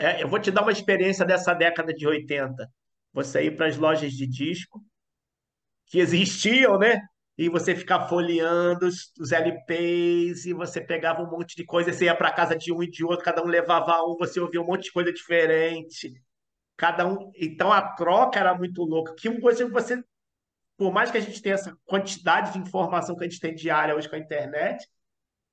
[0.00, 2.66] É, eu vou te dar uma experiência dessa década de 80.
[3.12, 4.82] Você ir para as lojas de disco,
[5.86, 7.00] que existiam, né?
[7.40, 12.04] e você ficar folheando os, os LPs, e você pegava um monte de coisa, você
[12.04, 14.66] ia para casa de um e de outro, cada um levava um, você ouvia um
[14.66, 16.12] monte de coisa diferente.
[16.76, 17.30] Cada um.
[17.34, 19.14] Então a troca era muito louca.
[19.14, 20.04] Que coisa que você,
[20.76, 23.96] por mais que a gente tenha essa quantidade de informação que a gente tem diária
[23.96, 24.86] hoje com a internet,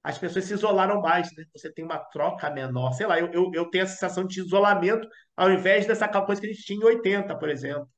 [0.04, 1.44] as pessoas se isolaram mais, né?
[1.54, 2.94] Você tem uma troca menor.
[2.94, 6.48] Sei lá, eu, eu, eu tenho a sensação de isolamento ao invés dessa coisa que
[6.48, 7.90] a gente tinha em 80, por exemplo.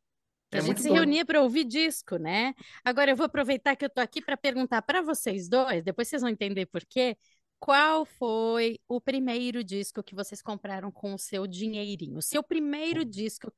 [0.52, 2.56] É a gente se reunia para ouvir disco, né?
[2.84, 6.22] Agora eu vou aproveitar que eu estou aqui para perguntar para vocês dois, depois vocês
[6.22, 7.16] vão entender por quê.
[7.60, 12.18] Qual foi o primeiro disco que vocês compraram com o seu dinheirinho?
[12.18, 13.52] O seu primeiro disco,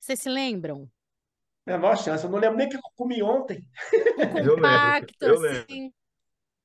[0.00, 0.90] vocês se lembram?
[1.66, 3.68] Menor chance, eu não lembro nem o que eu comi ontem.
[4.18, 5.92] Um compacto, eu lembro, eu assim.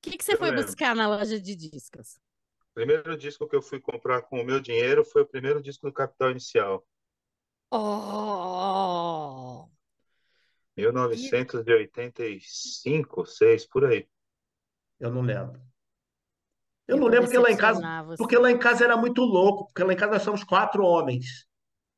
[0.04, 0.64] O que, que você eu foi lembro.
[0.64, 2.18] buscar na loja de discos?
[2.72, 5.86] O primeiro disco que eu fui comprar com o meu dinheiro foi o primeiro disco
[5.86, 6.84] do Capital Inicial.
[7.70, 9.68] Oh!
[10.76, 14.08] 1985, 6, por aí.
[14.98, 15.60] Eu não lembro.
[16.88, 18.16] Eu, eu não lembro porque lá em casa, você.
[18.16, 21.46] porque lá em casa era muito louco, porque lá em casa nós somos quatro homens.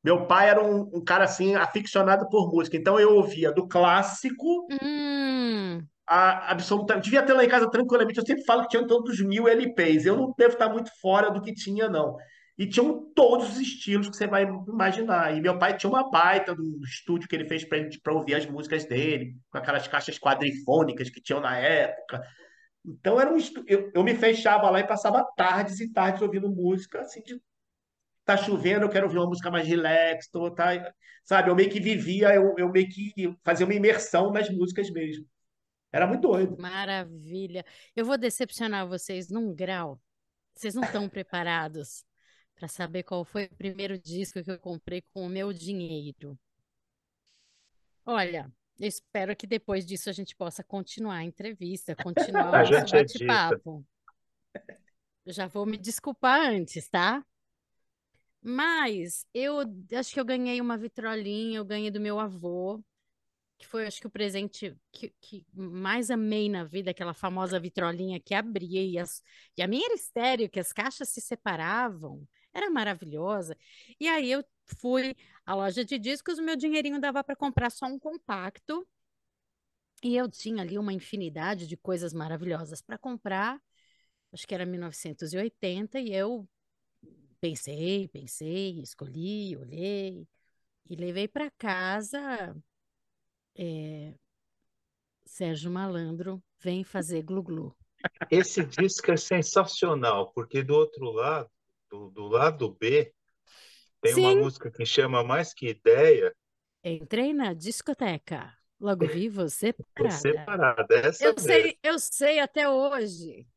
[0.03, 4.67] Meu pai era um, um cara assim aficionado por música, então eu ouvia do clássico
[4.71, 5.34] hum.
[6.07, 6.99] A absoluta.
[6.99, 8.19] Devia ter lá em casa tranquilamente.
[8.19, 10.05] Eu sempre falo que tinha todos mil LPs.
[10.05, 12.15] Eu não devo estar muito fora do que tinha, não.
[12.57, 15.35] E tinham todos os estilos que você vai imaginar.
[15.35, 18.85] E meu pai tinha uma baita do estúdio que ele fez para ouvir as músicas
[18.85, 22.21] dele, com aquelas caixas quadrifônicas que tinham na época.
[22.85, 23.63] Então era um estu...
[23.67, 27.41] eu, eu me fechava lá e passava tardes e tardes ouvindo música, assim, de
[28.23, 30.91] tá chovendo, eu quero ouvir uma música mais relax, tô, tá,
[31.23, 31.49] sabe?
[31.49, 33.13] Eu meio que vivia, eu, eu meio que
[33.43, 35.25] fazia uma imersão nas músicas mesmo.
[35.95, 36.57] Era muito doido.
[36.59, 37.65] Maravilha.
[37.95, 39.97] Eu vou decepcionar vocês num grau.
[40.53, 42.03] Vocês não estão preparados
[42.53, 46.37] para saber qual foi o primeiro disco que eu comprei com o meu dinheiro.
[48.05, 52.91] Olha, eu espero que depois disso a gente possa continuar a entrevista, continuar o nosso
[52.91, 53.85] bate-papo.
[55.25, 57.25] Já vou me desculpar antes, tá?
[58.41, 59.59] Mas eu
[59.97, 62.83] acho que eu ganhei uma vitrolinha, eu ganhei do meu avô,
[63.65, 68.19] que foi, acho que, o presente que, que mais amei na vida, aquela famosa vitrolinha
[68.19, 69.23] que abria e, as,
[69.57, 73.57] e a minha era estéreo, que as caixas se separavam, era maravilhosa.
[73.99, 74.45] E aí eu
[74.79, 78.87] fui à loja de discos, o meu dinheirinho dava para comprar só um compacto,
[80.03, 83.59] e eu tinha ali uma infinidade de coisas maravilhosas para comprar,
[84.31, 86.47] acho que era 1980, e eu
[87.41, 90.27] pensei, pensei, escolhi, olhei,
[90.87, 92.55] e levei para casa
[93.55, 94.13] é,
[95.25, 97.75] Sérgio Malandro vem fazer glu-glu.
[98.29, 101.49] Esse disco é sensacional, porque do outro lado,
[101.89, 103.13] do, do lado B,
[104.01, 104.21] tem Sim.
[104.21, 106.35] uma música que chama Mais Que Ideia.
[106.83, 110.15] Entrei na discoteca, logo vi você parada.
[110.15, 113.47] Você parada, essa eu sei, eu sei até hoje.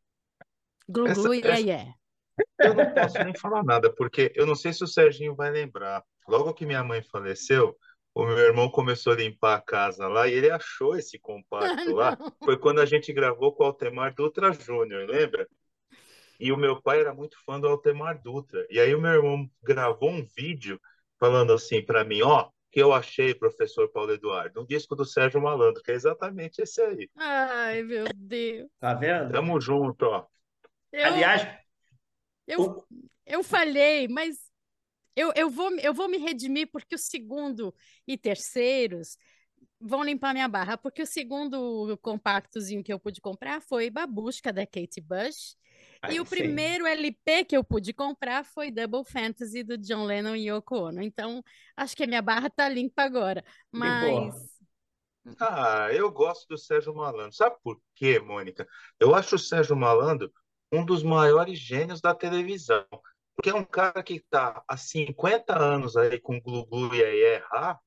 [0.89, 1.61] Glu-glu e essa...
[1.61, 1.95] yeah,
[2.59, 6.03] Eu não posso nem falar nada, porque eu não sei se o Serginho vai lembrar.
[6.27, 7.77] Logo que minha mãe faleceu,
[8.23, 12.19] o meu irmão começou a limpar a casa lá e ele achou esse compacto lá.
[12.45, 15.49] Foi quando a gente gravou com o Altemar Dutra Júnior, lembra?
[16.41, 18.67] E o meu pai era muito fã do Altemar Dutra.
[18.71, 20.81] E aí o meu irmão gravou um vídeo
[21.19, 25.41] falando assim para mim, ó, que eu achei, professor Paulo Eduardo, um disco do Sérgio
[25.41, 27.11] Malandro, que é exatamente esse aí.
[27.17, 28.69] Ai, meu Deus.
[28.79, 29.33] Tá vendo?
[29.33, 30.27] Tamo junto, ó.
[30.93, 31.49] Eu, Aliás,
[32.47, 32.85] eu, o...
[33.27, 34.48] eu falhei, mas
[35.19, 37.75] eu, eu, vou, eu vou me redimir porque o segundo
[38.07, 39.17] e terceiros
[39.81, 44.65] vão limpar minha barra, porque o segundo compactozinho que eu pude comprar foi Babusca, da
[44.65, 45.57] Kate Bush.
[46.01, 46.31] Ai, e o sim.
[46.31, 51.03] primeiro LP que eu pude comprar foi Double Fantasy, do John Lennon e Yoko Ono.
[51.03, 51.43] Então,
[51.77, 53.45] acho que a minha barra tá limpa agora.
[53.73, 54.35] Mas.
[55.41, 57.33] Ah, eu gosto do Sérgio Malandro.
[57.33, 58.67] Sabe por quê, Mônica?
[58.99, 60.33] Eu acho o Sérgio Malandro
[60.73, 62.87] um dos maiores gênios da televisão.
[63.39, 67.79] Porque é um cara que está há 50 anos aí com Glu-Glu e aí errar,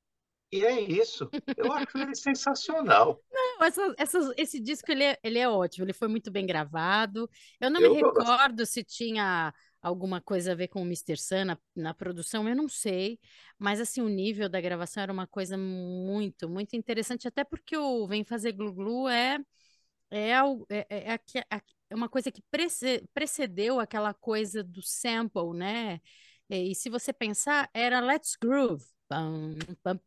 [0.50, 1.30] e é isso.
[1.58, 3.22] Eu acho ele sensacional.
[3.30, 7.30] Não, essa, essa, esse disco ele é, ele é ótimo, ele foi muito bem gravado.
[7.60, 11.18] Eu não eu me recordo se tinha alguma coisa a ver com o Mr.
[11.18, 13.20] Sun na, na, produção, eu não sei,
[13.60, 18.08] mas assim, o nível da gravação era uma coisa muito, muito interessante, até porque o
[18.08, 19.38] Vem Fazer Glu Glu é,
[20.10, 21.62] é, é, é, é, é
[21.96, 22.44] uma coisa que
[23.14, 26.00] precedeu aquela coisa do sample, né?
[26.50, 28.84] E se você pensar, era Let's Groove.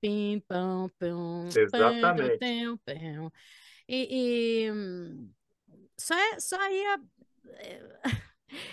[0.00, 0.42] Pim,
[1.46, 2.38] Exatamente.
[3.88, 4.72] E, e
[5.98, 7.00] só, é, só ia.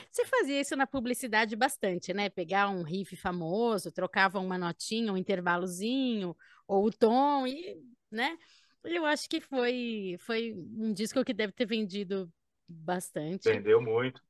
[0.09, 2.29] Você fazia isso na publicidade bastante, né?
[2.29, 6.35] Pegar um riff famoso, trocava uma notinha, um intervalozinho,
[6.67, 8.37] ou o tom, e, né?
[8.83, 12.31] Eu acho que foi, foi um disco que deve ter vendido
[12.71, 13.49] Bastante.
[13.49, 14.21] Vendeu muito.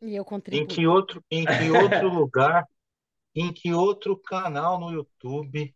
[0.00, 0.62] E eu contribuí.
[0.62, 2.66] Em que outro, em que outro lugar,
[3.34, 5.74] em que outro canal no YouTube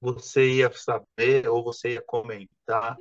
[0.00, 2.98] você ia saber ou você ia comentar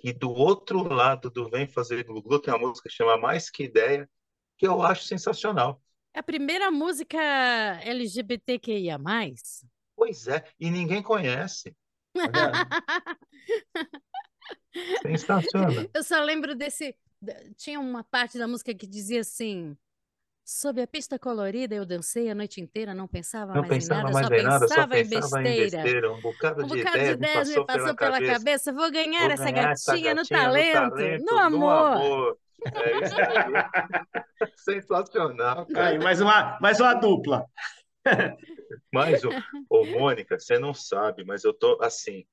[0.00, 3.64] que do outro lado do Vem Fazer Glu tem uma música que chama Mais Que
[3.64, 4.08] Ideia,
[4.56, 5.82] que eu acho sensacional.
[6.14, 7.18] É a primeira música
[7.82, 8.98] LGBTQIA+.
[9.94, 11.76] Pois é, e ninguém conhece.
[15.02, 15.90] Sensacional.
[15.92, 16.96] Eu só lembro desse
[17.56, 19.76] tinha uma parte da música que dizia assim:
[20.52, 24.12] Sob a pista colorida eu dancei a noite inteira, não pensava não mais pensava em
[24.12, 25.78] nada, mais só, em nada pensava só pensava em besteira.
[25.78, 26.12] Em besteira.
[26.12, 28.32] Um bocado, um de, bocado ideias de ideias me passou, me passou pela, cabeça.
[28.32, 28.72] cabeça.
[28.72, 31.60] Vou ganhar, Vou essa, ganhar gatinha essa, gatinha no talento, no, talento, no amor.
[31.60, 32.38] No amor.
[32.74, 34.50] É isso aí.
[34.56, 35.66] Sensacional.
[35.76, 37.46] Aí, mais, uma, mais uma dupla.
[38.92, 39.30] mais um.
[39.68, 42.24] Ô, Mônica, você não sabe, mas eu tô assim.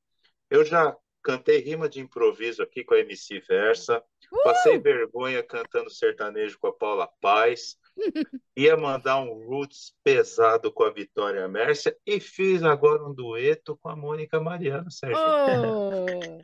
[0.50, 0.95] Eu já
[1.27, 4.43] cantei rima de improviso aqui com a MC Versa, uh!
[4.45, 7.75] passei vergonha cantando sertanejo com a Paula Paz,
[8.55, 13.89] ia mandar um roots pesado com a Vitória Mércia e fiz agora um dueto com
[13.89, 15.17] a Mônica Mariano, Sérgio.
[15.19, 16.39] Oh,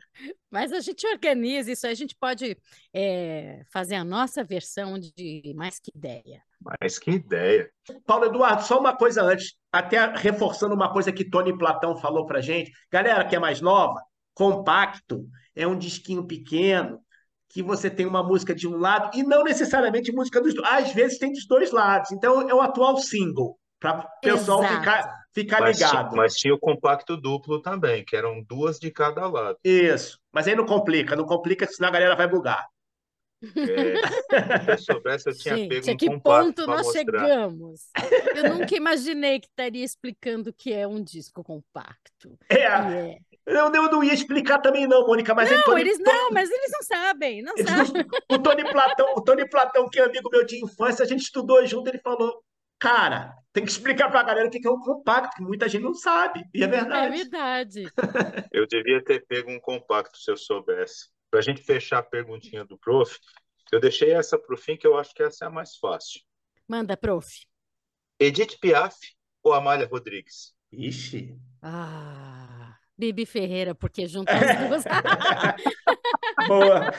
[0.50, 2.54] mas a gente organiza isso, a gente pode
[2.92, 6.42] é, fazer a nossa versão de Mais Que Ideia.
[6.80, 7.70] Mais que ideia.
[8.06, 12.40] Paulo Eduardo, só uma coisa antes, até reforçando uma coisa que Tony Platão falou pra
[12.40, 12.72] gente.
[12.90, 14.00] Galera que é mais nova,
[14.34, 17.00] compacto, é um disquinho pequeno,
[17.48, 20.68] que você tem uma música de um lado e não necessariamente música dos dois.
[20.68, 22.10] Às vezes tem dos dois lados.
[22.10, 24.78] Então é o atual single, para o pessoal Exato.
[24.80, 26.16] ficar, ficar mas, ligado.
[26.16, 29.56] Mas tinha o compacto duplo também, que eram duas de cada lado.
[29.62, 30.18] Isso.
[30.32, 32.66] Mas aí não complica, não complica, senão a galera vai bugar.
[33.56, 37.20] É, se eu soubesse, eu tinha Gente, pego um que ponto nós mostrar.
[37.20, 37.82] chegamos?
[38.34, 42.38] Eu nunca imaginei que estaria explicando o que é um disco compacto.
[42.48, 42.62] É.
[42.62, 43.18] é.
[43.46, 46.70] Eu, eu não ia explicar também, não, Mônica, mas não, Tony, eles não, mas eles
[46.72, 48.06] não sabem, não sabem.
[48.30, 51.64] o Tony Platão, o Tony Platão, que é amigo meu de infância, a gente estudou
[51.66, 52.42] junto, ele falou:
[52.78, 55.82] Cara, tem que explicar para a galera o que é o compacto, que muita gente
[55.82, 56.44] não sabe.
[56.52, 57.14] E é verdade.
[57.14, 57.84] É verdade.
[58.52, 61.08] Eu devia ter pego um compacto se eu soubesse.
[61.30, 63.18] Para a gente fechar a perguntinha do prof,
[63.72, 66.20] eu deixei essa para o fim, que eu acho que essa é a mais fácil.
[66.68, 67.26] Manda, prof.
[68.20, 68.96] Edith Piaf
[69.42, 70.54] ou Amália Rodrigues?
[70.70, 71.36] Ixi.
[71.60, 74.84] Ah, Bibi Ferreira, porque junta as duas.
[76.48, 76.90] Boa.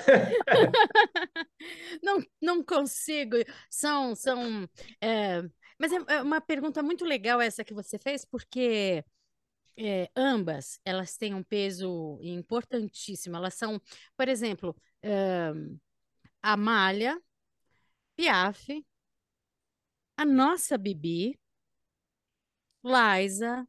[2.01, 3.37] não, não consigo.
[3.69, 4.67] São, são.
[5.01, 5.41] É...
[5.77, 9.03] Mas é, é uma pergunta muito legal essa que você fez, porque
[9.77, 13.35] é, ambas elas têm um peso importantíssimo.
[13.35, 13.81] Elas são,
[14.15, 15.51] por exemplo, é,
[16.41, 17.19] Amália,
[18.15, 18.85] Piaf,
[20.17, 21.37] a nossa Bibi,
[22.83, 23.67] Liza,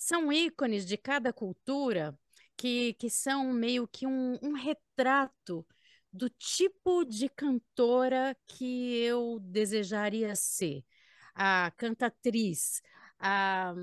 [0.00, 2.18] são ícones de cada cultura
[2.56, 5.66] que, que são meio que um, um retrato
[6.10, 10.82] do tipo de cantora que eu desejaria ser.
[11.34, 12.80] A cantatriz,
[13.18, 13.74] a,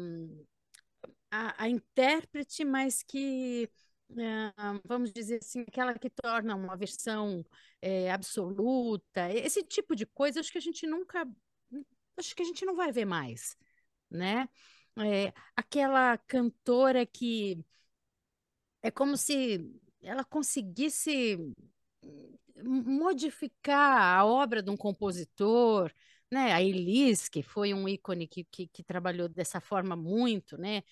[1.29, 3.69] a, a intérprete, mas que,
[4.17, 7.45] é, vamos dizer assim, aquela que torna uma versão
[7.79, 9.31] é, absoluta.
[9.31, 11.27] Esse tipo de coisa, acho que a gente nunca.
[12.17, 13.55] Acho que a gente não vai ver mais,
[14.09, 14.49] né?
[14.99, 17.63] É, aquela cantora que
[18.81, 19.59] é como se
[20.01, 21.37] ela conseguisse
[22.63, 25.91] modificar a obra de um compositor,
[26.31, 26.53] né?
[26.53, 30.83] A Elis, que foi um ícone que, que, que trabalhou dessa forma muito, né?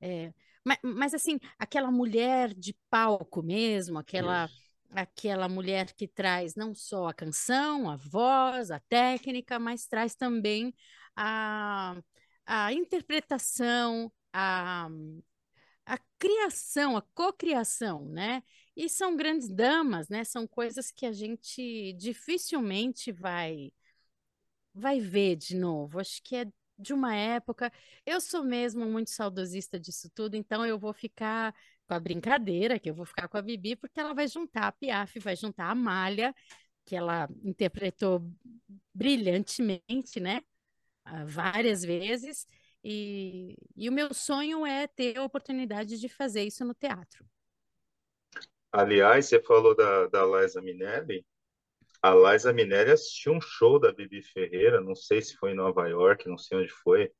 [0.00, 0.32] É,
[0.64, 4.48] mas, mas, assim, aquela mulher de palco mesmo, aquela,
[4.90, 10.74] aquela mulher que traz não só a canção, a voz, a técnica, mas traz também
[11.16, 11.96] a,
[12.52, 14.88] a interpretação, a,
[15.86, 18.42] a criação, a cocriação, né?
[18.76, 20.24] E são grandes damas, né?
[20.24, 23.72] São coisas que a gente dificilmente vai
[24.74, 26.00] vai ver de novo.
[26.00, 26.46] Acho que é
[26.78, 27.72] de uma época.
[28.04, 31.54] Eu sou mesmo muito saudosista disso tudo, então eu vou ficar
[31.86, 34.72] com a brincadeira, que eu vou ficar com a Bibi, porque ela vai juntar a
[34.72, 36.34] Piaf, vai juntar a Malha,
[36.84, 38.28] que ela interpretou
[38.94, 40.40] brilhantemente, né?
[41.04, 42.46] Ah, várias vezes.
[42.82, 47.24] E, e o meu sonho é ter a oportunidade de fazer isso no teatro.
[48.72, 51.26] Aliás, você falou da, da Liza Minelli.
[52.02, 55.86] A Liza Minelli assistiu um show da Bibi Ferreira, não sei se foi em Nova
[55.88, 57.12] York, não sei onde foi.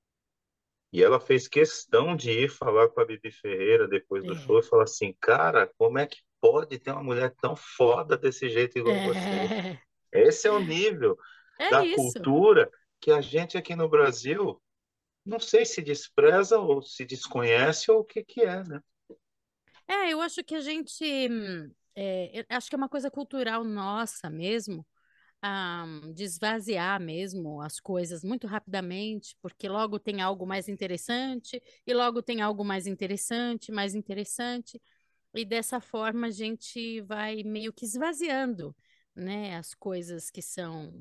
[0.92, 4.36] E ela fez questão de ir falar com a Bibi Ferreira depois do é.
[4.36, 8.48] show e falar assim: Cara, como é que pode ter uma mulher tão foda desse
[8.48, 9.06] jeito igual é.
[9.06, 9.80] você?
[10.12, 11.16] Esse é o nível
[11.58, 11.96] é da isso.
[11.96, 12.70] cultura
[13.00, 14.60] que a gente aqui no Brasil
[15.24, 18.80] não sei se despreza ou se desconhece ou o que que é, né?
[19.86, 21.04] É, eu acho que a gente,
[21.96, 24.86] é, acho que é uma coisa cultural nossa mesmo,
[25.44, 31.94] um, de esvaziar mesmo as coisas muito rapidamente, porque logo tem algo mais interessante, e
[31.94, 34.80] logo tem algo mais interessante, mais interessante,
[35.34, 38.74] e dessa forma a gente vai meio que esvaziando,
[39.14, 40.92] né, as coisas que são,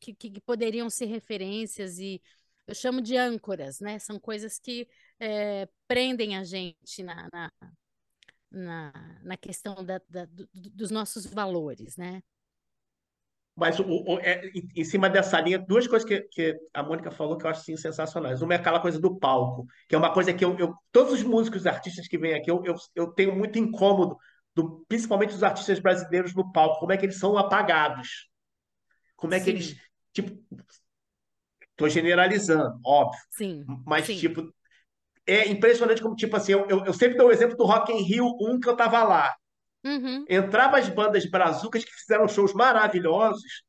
[0.00, 2.20] que, que poderiam ser referências e
[2.66, 3.98] eu chamo de âncoras, né?
[3.98, 4.88] São coisas que
[5.20, 7.52] é, prendem a gente na, na,
[8.50, 12.22] na, na questão da, da, do, dos nossos valores, né?
[13.56, 17.36] Mas o, o, é, em cima dessa linha, duas coisas que, que a Mônica falou
[17.36, 18.42] que eu acho assim, sensacionais.
[18.42, 21.22] Uma é aquela coisa do palco, que é uma coisa que eu, eu todos os
[21.22, 24.16] músicos, artistas que vêm aqui, eu, eu, eu tenho muito incômodo,
[24.54, 28.28] do, principalmente os artistas brasileiros no palco, como é que eles são apagados.
[29.24, 29.44] Como é Sim.
[29.44, 29.76] que eles,
[30.12, 30.38] tipo,
[31.74, 33.20] Estou generalizando, óbvio.
[33.30, 33.64] Sim.
[33.84, 34.16] Mas, sim.
[34.16, 34.54] tipo,
[35.26, 38.02] é impressionante como, tipo assim, eu, eu, eu sempre dou o exemplo do Rock in
[38.02, 39.34] Rio 1 que eu tava lá.
[39.84, 40.24] Uhum.
[40.28, 43.64] Entrava as bandas brazucas que fizeram shows maravilhosos,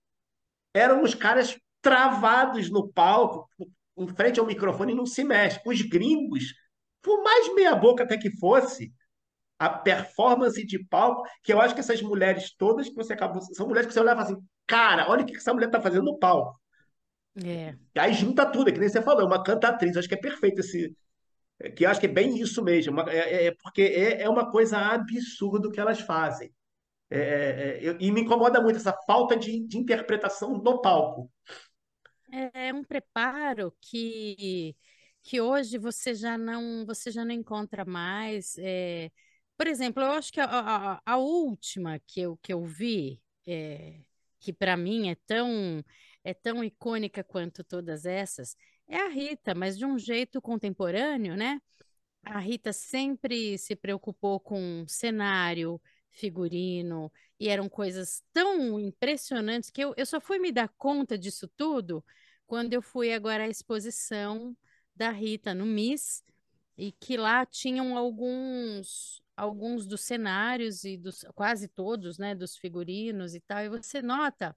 [0.74, 3.50] eram os caras travados no palco,
[3.98, 5.60] em frente ao microfone e não se mexe.
[5.66, 6.54] Os gringos,
[7.02, 8.94] por mais meia boca até que fosse,
[9.66, 13.68] a performance de palco, que eu acho que essas mulheres todas que você acabou, são
[13.68, 14.38] mulheres que você olhava assim,
[14.68, 16.60] cara, olha o que essa mulher tá fazendo no palco.
[17.44, 17.76] É.
[17.98, 20.60] Aí junta tudo, é que nem você falou, é uma cantatriz, acho que é perfeito
[20.60, 20.96] esse.
[21.76, 24.78] Que acho que é bem isso mesmo, é, é, é porque é, é uma coisa
[24.78, 26.54] absurda o que elas fazem.
[27.10, 31.32] É, é, é e me incomoda muito essa falta de, de interpretação no palco.
[32.54, 34.76] É um preparo que,
[35.24, 38.58] que hoje você já não você já não encontra mais.
[38.58, 39.10] É,
[39.58, 44.02] por exemplo, eu acho que a, a, a última que eu, que eu vi, é,
[44.40, 45.84] que para mim é tão
[46.24, 48.56] é tão icônica quanto todas essas,
[48.88, 51.62] é a Rita, mas de um jeito contemporâneo, né?
[52.24, 55.80] A Rita sempre se preocupou com cenário,
[56.12, 61.48] figurino, e eram coisas tão impressionantes que eu, eu só fui me dar conta disso
[61.56, 62.04] tudo
[62.48, 64.56] quando eu fui agora à exposição
[64.96, 66.24] da Rita no Miss,
[66.78, 73.36] e que lá tinham alguns alguns dos cenários e dos quase todos, né, dos figurinos
[73.36, 74.56] e tal, e você nota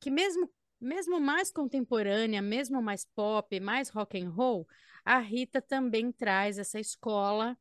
[0.00, 0.50] que mesmo
[0.80, 4.66] mesmo mais contemporânea, mesmo mais pop, mais rock and roll,
[5.04, 7.56] a Rita também traz essa escola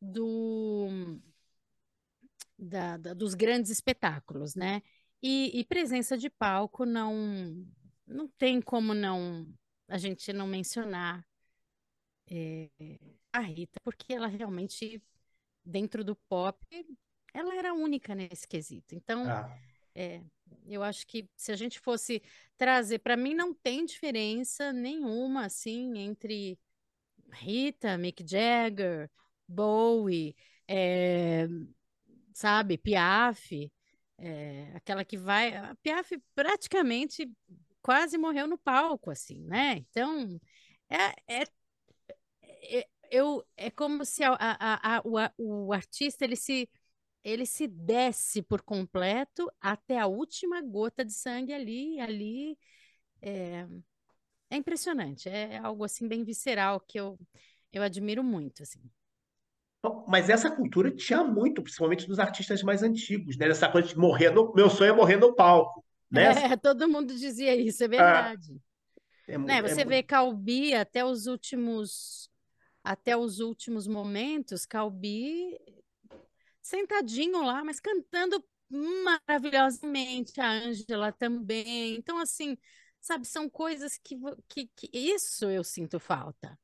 [0.00, 0.88] do
[2.58, 4.82] da, da, dos grandes espetáculos, né?
[5.22, 7.66] E, e, presença de palco não
[8.06, 9.46] não tem como não
[9.88, 11.24] a gente não mencionar
[12.30, 12.70] é,
[13.32, 15.02] a Rita, porque ela realmente
[15.70, 16.58] dentro do pop
[17.32, 18.94] ela era única nesse quesito.
[18.94, 19.56] Então, ah.
[19.94, 20.22] é,
[20.66, 22.22] eu acho que se a gente fosse
[22.56, 26.58] trazer, para mim não tem diferença nenhuma assim entre
[27.32, 29.10] Rita, Mick Jagger,
[29.46, 30.34] Bowie,
[30.66, 31.46] é,
[32.34, 33.70] sabe, Piaf,
[34.18, 35.56] é, aquela que vai.
[35.56, 37.30] A Piaf praticamente
[37.80, 39.84] quase morreu no palco, assim, né?
[39.90, 40.40] Então,
[40.88, 41.44] é, é,
[42.78, 46.68] é eu, é como se a, a, a, o, o artista ele se,
[47.24, 52.58] ele se desce por completo até a última gota de sangue ali, ali.
[53.20, 53.66] É,
[54.50, 57.18] é impressionante, é algo assim bem visceral que eu,
[57.72, 58.80] eu admiro muito, assim.
[60.06, 63.48] Mas essa cultura tinha muito, principalmente dos artistas mais antigos, né?
[63.48, 64.52] Essa coisa de morrer no...
[64.54, 66.30] Meu sonho é morrer no palco, né?
[66.52, 68.60] É, todo mundo dizia isso, é verdade.
[69.26, 69.62] É, é, né?
[69.62, 72.29] Você é, vê Calbi até os últimos
[72.82, 75.58] até os últimos momentos, Calbi
[76.62, 81.96] sentadinho lá, mas cantando maravilhosamente, a Ângela também.
[81.96, 82.56] Então, assim,
[83.00, 84.16] sabe, são coisas que,
[84.48, 86.56] que, que isso eu sinto falta,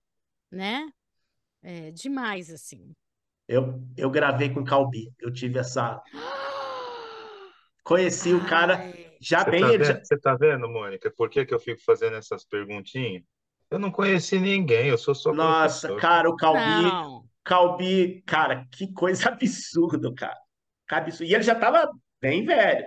[0.50, 0.88] né?
[1.62, 2.94] É, demais, assim.
[3.48, 6.02] Eu, eu gravei com Calbi, eu tive essa.
[7.82, 8.34] Conheci Ai.
[8.34, 8.78] o cara
[9.20, 9.78] já Você bem.
[9.78, 10.04] Tá já...
[10.04, 11.12] Você tá vendo, Mônica?
[11.16, 13.24] Por que, que eu fico fazendo essas perguntinhas?
[13.70, 16.00] Eu não conheci ninguém, eu sou só Nossa, professor.
[16.00, 17.28] cara, o Calbi, não.
[17.42, 20.38] Calbi, cara, que coisa absurda, cara.
[20.88, 21.30] Que absurdo.
[21.30, 21.90] E ele já tava
[22.20, 22.86] bem velho.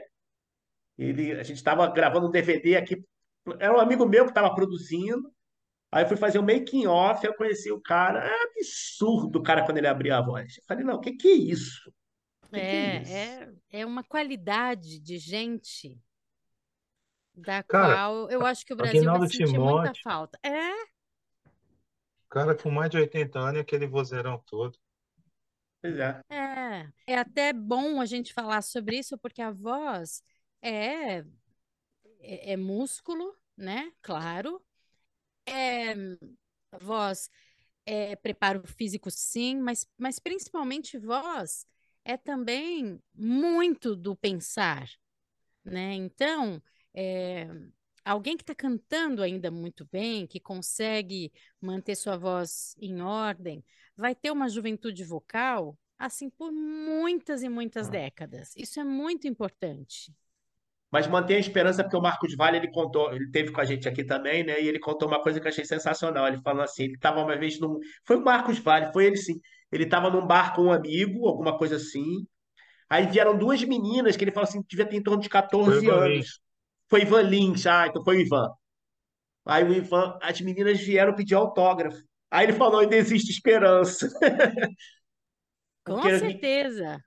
[0.97, 3.01] Ele, a gente tava gravando um DVD aqui,
[3.59, 5.31] era um amigo meu que tava produzindo.
[5.91, 8.25] Aí eu fui fazer um making off, eu conheci o cara.
[8.25, 10.57] É absurdo o cara quando ele abria a voz.
[10.57, 11.91] Eu falei, não, o que, que é isso?
[12.51, 13.13] Que é, que é, isso?
[13.13, 15.99] é, é uma qualidade de gente
[17.41, 20.39] da cara, qual eu acho que o Brasil vai sentir Timóteo, muita falta.
[20.43, 20.71] É?
[22.29, 24.77] Cara com mais de 80 anos e aquele vozeirão todo.
[25.81, 26.21] Pois é.
[26.29, 30.21] É, é até bom a gente falar sobre isso, porque a voz
[30.61, 31.19] é,
[32.19, 33.91] é, é músculo, né?
[34.01, 34.61] Claro,
[35.47, 35.95] é,
[36.81, 37.29] voz
[37.85, 41.65] é preparo físico, sim, mas, mas principalmente voz
[42.05, 44.87] é também muito do pensar,
[45.63, 45.93] né?
[45.93, 46.61] Então,
[46.93, 47.47] é,
[48.03, 51.31] alguém que está cantando ainda muito bem, que consegue
[51.61, 53.63] manter sua voz em ordem,
[53.95, 57.91] vai ter uma juventude vocal assim por muitas e muitas ah.
[57.91, 58.55] décadas.
[58.55, 60.13] Isso é muito importante.
[60.91, 63.87] Mas mantenha a esperança, porque o Marcos Vale, ele contou, ele teve com a gente
[63.87, 64.59] aqui também, né?
[64.59, 66.27] E ele contou uma coisa que eu achei sensacional.
[66.27, 67.77] Ele falou assim, ele estava uma vez num...
[68.03, 69.39] Foi o Marcos Vale, foi ele sim.
[69.71, 72.25] Ele estava num bar com um amigo, alguma coisa assim.
[72.89, 75.93] Aí vieram duas meninas que ele falou assim, devia ter em torno de 14 foi
[75.93, 76.41] anos.
[76.89, 78.49] Foi Ivan Lins, ah, então foi o Ivan.
[79.45, 82.01] Aí o Ivan, as meninas vieram pedir autógrafo.
[82.31, 84.07] Aí ele falou, ainda existe esperança.
[85.85, 87.03] Com certeza.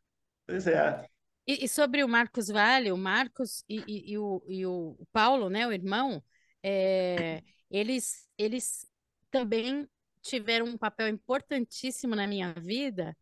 [0.47, 1.07] Pois é.
[1.47, 5.49] E, e, sobre o Marcos Vale, o Marcos e, e, e, o, e o Paulo,
[5.51, 6.23] né, o irmão,
[6.63, 8.87] é, eles, eles
[9.31, 9.89] também
[10.21, 13.17] tiveram um papel importantíssimo na minha vida,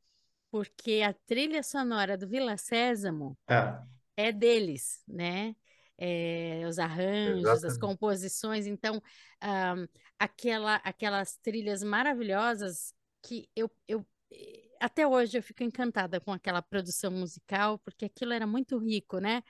[0.50, 5.54] porque a trilha sonora do Vila Sésamo é, é deles, né?
[6.02, 7.66] É, os arranjos, Exatamente.
[7.66, 9.02] as composições, então
[9.44, 9.86] um,
[10.18, 14.06] aquela, aquelas trilhas maravilhosas que eu, eu
[14.80, 19.42] até hoje eu fico encantada com aquela produção musical, porque aquilo era muito rico, né?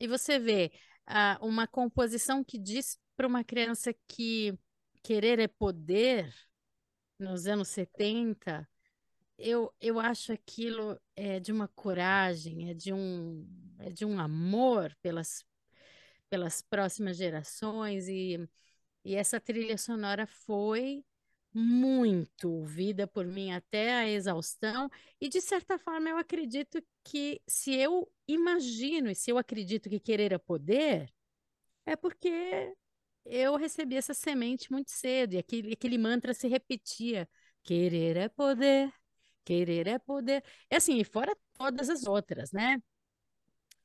[0.00, 0.72] E você vê
[1.08, 4.58] uh, uma composição que diz para uma criança que
[5.04, 6.34] querer é poder,
[7.18, 8.68] nos anos 70,
[9.38, 13.46] eu, eu acho aquilo é de uma coragem, é de um,
[13.78, 15.44] é de um amor pelas,
[16.32, 18.38] pelas próximas gerações, e,
[19.04, 21.04] e essa trilha sonora foi
[21.54, 24.88] muito ouvida por mim até a exaustão,
[25.20, 30.00] e de certa forma eu acredito que se eu imagino e se eu acredito que
[30.00, 31.12] querer é poder,
[31.86, 32.74] é porque
[33.24, 37.28] eu recebi essa semente muito cedo, e aquele, aquele mantra se repetia:
[37.62, 38.92] querer é poder,
[39.44, 40.44] querer é poder.
[40.70, 42.82] É assim, e fora todas as outras, né?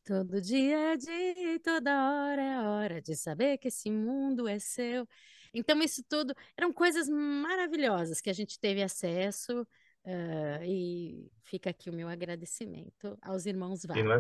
[0.08, 5.06] Todo dia é dia, toda hora é hora de saber que esse mundo é seu.
[5.54, 9.68] Então, isso tudo eram coisas maravilhosas que a gente teve acesso.
[10.06, 14.00] Uh, e fica aqui o meu agradecimento aos irmãos Vale.
[14.00, 14.20] E não é,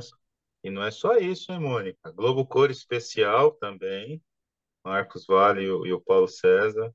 [0.65, 2.11] e não é só isso, hein, Mônica?
[2.11, 4.21] Globo Cor Especial também,
[4.83, 6.93] Marcos Vale e o, e o Paulo César.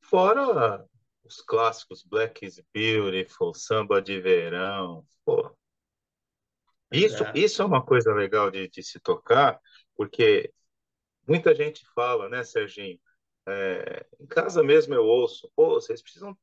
[0.00, 0.82] Fora
[1.22, 5.54] os clássicos Black is Beautiful, Samba de Verão, pô.
[6.92, 9.58] Isso é, isso é uma coisa legal de, de se tocar,
[9.96, 10.52] porque
[11.26, 12.98] muita gente fala, né, Serginho?
[13.46, 16.36] É, em casa mesmo eu ouço, pô, vocês precisam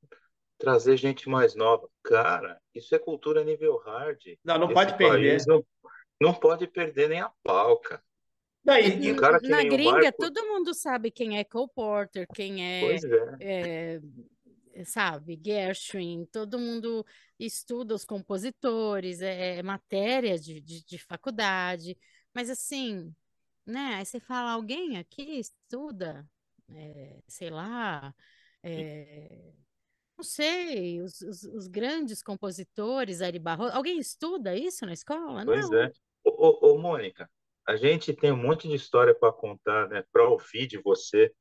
[0.57, 1.87] trazer gente mais nova.
[2.03, 4.19] Cara, isso é cultura nível hard.
[4.43, 5.43] Não, não Esse pode perder.
[5.45, 5.65] Não,
[6.19, 8.01] não pode perder nem a pau, cara.
[8.63, 10.17] Daí, e, cara na gringa, Marco...
[10.17, 12.97] todo mundo sabe quem é Cole Porter, quem é, é.
[13.39, 14.01] é
[14.85, 17.05] sabe, Gershwin, todo mundo
[17.39, 21.97] estuda os compositores, é, é matéria de, de, de, faculdade,
[22.33, 23.13] mas assim,
[23.65, 26.27] né, aí você fala, alguém aqui estuda,
[26.69, 28.13] é, sei lá,
[28.63, 29.53] é,
[30.17, 35.45] não sei, os, os, os, grandes compositores, Ari Barroso, alguém estuda isso na escola?
[35.45, 35.77] Pois não.
[35.77, 35.91] é.
[36.23, 37.29] Ô, ô, ô, Mônica,
[37.67, 41.31] a gente tem um monte de história para contar, né, para ouvir de você,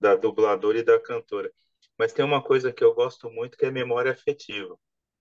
[0.00, 1.52] da dubladora e da cantora.
[1.98, 4.76] Mas tem uma coisa que eu gosto muito que é memória afetiva.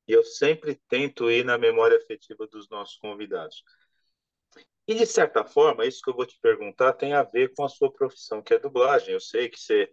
[0.08, 3.64] E eu sempre tento ir na memória afetiva dos nossos convidados.
[4.88, 7.70] E, de certa forma, isso que eu vou te perguntar tem a ver com a
[7.70, 9.14] sua profissão, que é dublagem.
[9.14, 9.90] Eu sei que você,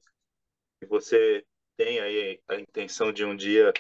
[0.80, 1.44] que você
[1.76, 3.72] tem aí a intenção de um dia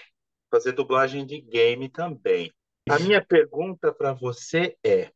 [0.50, 2.52] fazer dublagem de game também.
[2.88, 5.10] A minha pergunta para você é: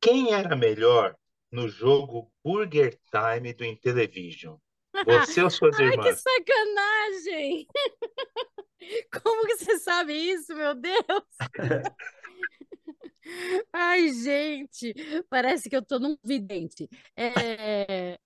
[0.00, 1.16] quem era melhor
[1.50, 4.56] no jogo Burger Time do Intellivision?
[5.06, 6.22] Você ou suas Ai, irmãs?
[6.22, 7.66] que sacanagem!
[9.22, 11.24] Como que você sabe isso, meu Deus?
[13.72, 14.94] Ai, gente,
[15.30, 16.88] parece que eu tô num vidente.
[17.16, 18.18] É...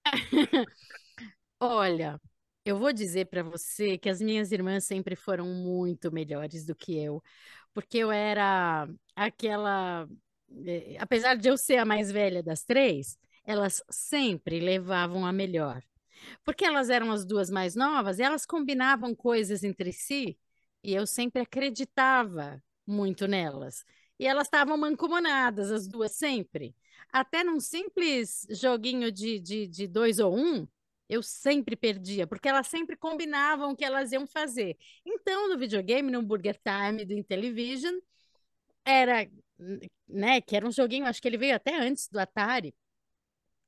[1.60, 2.20] Olha,
[2.64, 6.98] eu vou dizer para você que as minhas irmãs sempre foram muito melhores do que
[7.02, 7.22] eu,
[7.72, 10.08] porque eu era aquela.
[10.66, 15.82] Eh, apesar de eu ser a mais velha das três, elas sempre levavam a melhor.
[16.44, 20.38] Porque elas eram as duas mais novas e elas combinavam coisas entre si
[20.82, 23.84] e eu sempre acreditava muito nelas.
[24.18, 26.74] E elas estavam mancomunadas, as duas sempre.
[27.12, 30.66] Até num simples joguinho de, de, de dois ou um,
[31.08, 34.76] eu sempre perdia, porque elas sempre combinavam o que elas iam fazer.
[35.06, 37.98] Então, no videogame, no Burger Time do Intellivision,
[38.84, 39.28] era,
[40.08, 42.74] né, que era um joguinho, acho que ele veio até antes do Atari.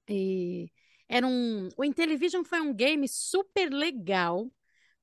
[0.09, 0.71] E
[1.11, 4.51] era um, o Intellivision foi um game super legal,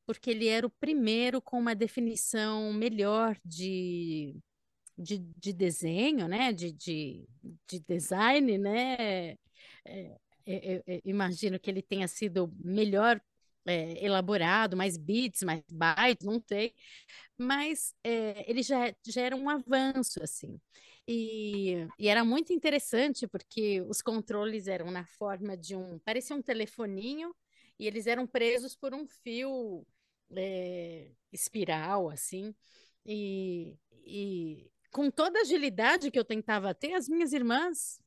[0.06, 4.36] porque ele era o primeiro com uma definição melhor de
[4.98, 6.54] de, de desenho, né?
[6.54, 7.28] De, de,
[7.68, 9.38] de design, né?
[9.86, 13.22] É, eu, eu imagino que ele tenha sido melhor
[13.66, 16.74] é, elaborado, mais bits, mais bytes, não sei,
[17.38, 20.60] mas é, ele já, já era um avanço, assim.
[21.08, 26.42] E, e, era muito interessante porque os controles eram na forma de um, parecia um
[26.42, 27.34] telefoninho,
[27.80, 29.86] e eles eram presos por um fio
[30.36, 32.54] é, espiral, assim,
[33.06, 38.00] e, e com toda a agilidade que eu tentava ter, as minhas irmãs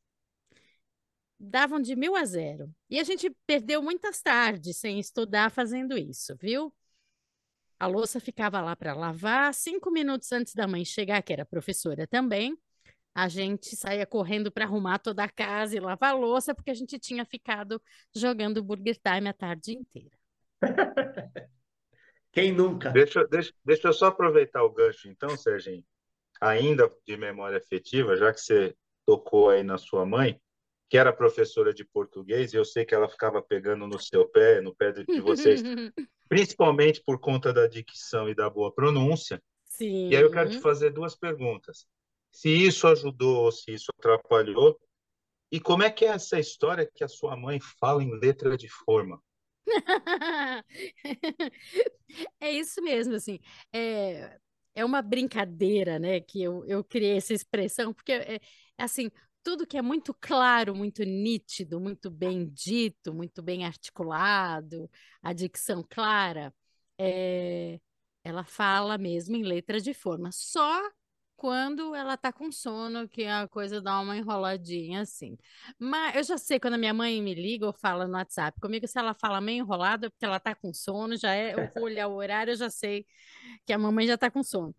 [1.39, 2.71] davam de mil a zero.
[2.91, 6.75] E a gente perdeu muitas tardes sem estudar fazendo isso, viu?
[7.79, 9.55] A louça ficava lá para lavar.
[9.55, 12.59] Cinco minutos antes da mãe chegar, que era professora também,
[13.15, 16.75] a gente saía correndo para arrumar toda a casa e lavar a louça, porque a
[16.75, 17.83] gente tinha ficado
[18.15, 20.17] jogando Burger Time a tarde inteira.
[22.33, 22.91] Quem nunca?
[22.91, 25.85] Deixa, deixa, deixa eu só aproveitar o gancho, então, Serginho.
[26.41, 30.41] Ainda de memória afetiva, já que você tocou aí na sua mãe,
[30.89, 34.61] que era professora de português, e eu sei que ela ficava pegando no seu pé,
[34.61, 35.63] no pé de vocês,
[36.29, 39.43] principalmente por conta da dicção e da boa pronúncia.
[39.67, 40.09] Sim.
[40.09, 41.87] E aí eu quero te fazer duas perguntas.
[42.31, 44.79] Se isso ajudou ou se isso atrapalhou,
[45.51, 48.69] e como é que é essa história que a sua mãe fala em letra de
[48.69, 49.21] forma?
[52.41, 53.41] é isso mesmo, assim.
[53.73, 54.39] É,
[54.75, 58.41] é uma brincadeira, né, que eu, eu criei essa expressão, porque, é,
[58.79, 59.11] assim,
[59.43, 64.89] tudo que é muito claro, muito nítido, muito bem dito, muito bem articulado,
[65.23, 66.55] a dicção clara,
[66.99, 67.81] é,
[68.25, 70.31] ela fala mesmo em letra de forma.
[70.33, 70.81] Só
[71.41, 75.39] quando ela tá com sono, que a coisa dá uma enroladinha assim.
[75.79, 78.87] Mas eu já sei quando a minha mãe me liga ou fala no WhatsApp comigo,
[78.87, 82.09] se ela fala meio enrolada, porque ela tá com sono, já é, eu vou olhar
[82.09, 83.07] o horário, eu já sei
[83.67, 84.77] que a mamãe já tá com sono.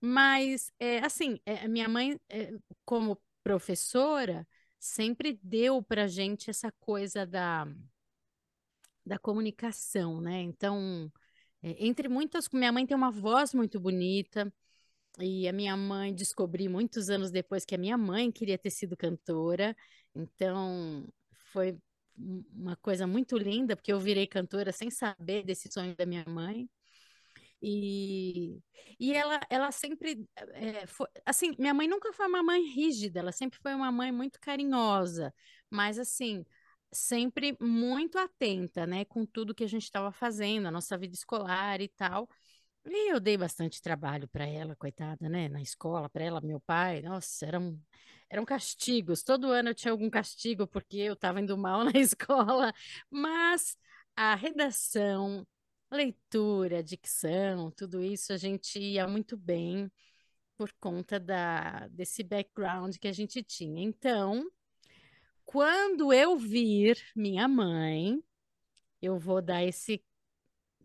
[0.00, 2.52] Mas, é, assim, é, minha mãe, é,
[2.84, 4.46] como professora
[4.78, 7.66] sempre deu para gente essa coisa da
[9.04, 10.40] da comunicação, né?
[10.42, 11.10] Então,
[11.62, 14.52] é, entre muitas, minha mãe tem uma voz muito bonita,
[15.18, 18.96] e a minha mãe descobri muitos anos depois que a minha mãe queria ter sido
[18.96, 19.76] cantora,
[20.14, 21.06] então
[21.52, 21.78] foi
[22.16, 26.68] uma coisa muito linda, porque eu virei cantora sem saber desse sonho da minha mãe.
[27.62, 28.60] E,
[29.00, 33.32] e ela, ela sempre é, foi, assim, minha mãe nunca foi uma mãe rígida, ela
[33.32, 35.32] sempre foi uma mãe muito carinhosa,
[35.70, 36.44] mas assim,
[36.92, 41.80] sempre muito atenta, né, com tudo que a gente estava fazendo, a nossa vida escolar
[41.80, 42.28] e tal.
[42.86, 47.00] E eu dei bastante trabalho para ela, coitada, né, na escola, para ela, meu pai,
[47.02, 47.80] nossa, eram
[48.28, 49.22] eram castigos.
[49.22, 52.72] Todo ano eu tinha algum castigo porque eu estava indo mal na escola,
[53.10, 53.76] mas
[54.16, 55.46] a redação,
[55.90, 59.90] leitura, dicção, tudo isso a gente ia muito bem
[60.56, 63.82] por conta da, desse background que a gente tinha.
[63.82, 64.44] Então,
[65.44, 68.22] quando eu vir minha mãe,
[69.02, 70.02] eu vou dar esse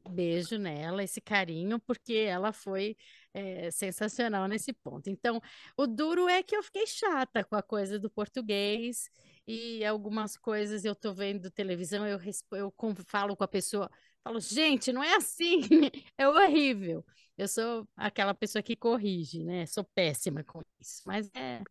[0.10, 2.98] beijo nela, esse carinho, porque ela foi
[3.34, 5.10] é, sensacional nesse ponto.
[5.10, 5.42] Então,
[5.78, 9.10] o duro é que eu fiquei chata com a coisa do português
[9.48, 12.20] e algumas coisas eu tô vendo televisão, eu,
[12.52, 12.74] eu
[13.06, 13.90] falo com a pessoa,
[14.24, 15.62] falo, gente, não é assim,
[16.18, 17.06] é horrível.
[17.38, 19.66] Eu sou aquela pessoa que corrige, né?
[19.66, 21.62] Sou péssima com isso, mas é,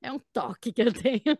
[0.00, 1.36] é um toque que eu tenho.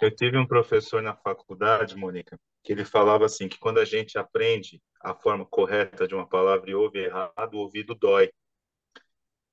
[0.00, 4.18] Eu tive um professor na faculdade, Mônica, que ele falava assim que quando a gente
[4.18, 8.30] aprende a forma correta de uma palavra e ouve errado, o ouvido dói.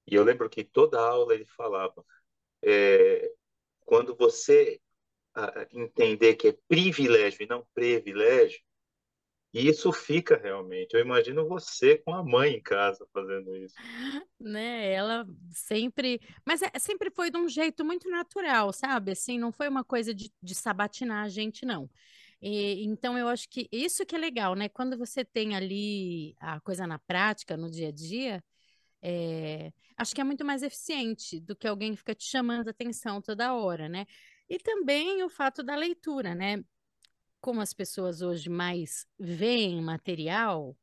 [0.06, 2.04] E eu lembro que toda aula ele falava,
[2.64, 3.32] é,
[3.82, 4.80] quando você
[5.72, 8.60] entender que é privilégio e não privilégio,
[9.54, 10.94] isso fica realmente.
[10.94, 13.76] Eu imagino você com a mãe em casa fazendo isso.
[14.40, 19.12] Né, ela sempre, mas é, sempre foi de um jeito muito natural, sabe?
[19.12, 21.90] Assim, não foi uma coisa de, de sabatinar a gente, não.
[22.42, 24.70] E, então, eu acho que isso que é legal, né?
[24.70, 28.44] Quando você tem ali a coisa na prática, no dia a dia,
[29.02, 33.54] é, acho que é muito mais eficiente do que alguém fica te chamando atenção toda
[33.54, 34.06] hora, né?
[34.50, 36.64] E também o fato da leitura, né?
[37.40, 40.78] como as pessoas hoje mais veem material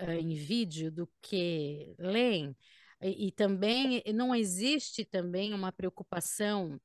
[0.00, 2.56] uh, em vídeo do que leem,
[3.02, 6.80] e, e, também não existe também uma preocupação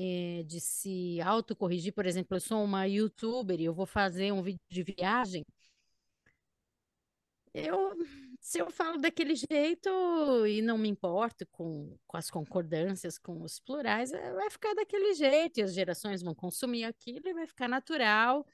[0.00, 4.42] eh, de se autocorrigir, por exemplo, eu sou uma youtuber e eu vou fazer um
[4.42, 5.44] vídeo de viagem,
[7.52, 7.94] eu
[8.40, 9.90] se eu falo daquele jeito
[10.46, 15.14] e não me importo com, com as concordâncias com os plurais, eh, vai ficar daquele
[15.14, 18.46] jeito e as gerações vão consumir aquilo e vai ficar natural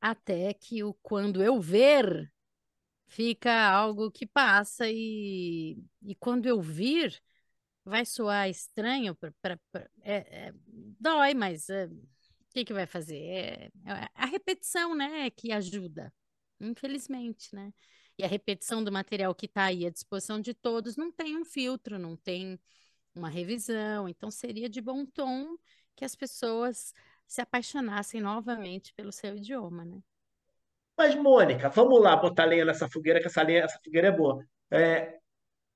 [0.00, 2.30] até que o quando eu ver
[3.06, 7.20] fica algo que passa e, e quando eu vir
[7.84, 10.54] vai soar estranho pra, pra, pra é, é,
[11.00, 12.08] dói mas é, o
[12.50, 16.12] que que vai fazer é, é, a repetição né que ajuda
[16.60, 17.72] infelizmente né
[18.18, 21.44] e a repetição do material que está aí à disposição de todos não tem um
[21.44, 22.58] filtro não tem
[23.14, 25.56] uma revisão então seria de bom tom
[25.96, 26.94] que as pessoas
[27.32, 30.02] se apaixonassem novamente pelo seu idioma, né?
[30.96, 34.44] Mas, Mônica, vamos lá botar lenha nessa fogueira, que essa, lenha, essa fogueira é boa.
[34.70, 35.18] É,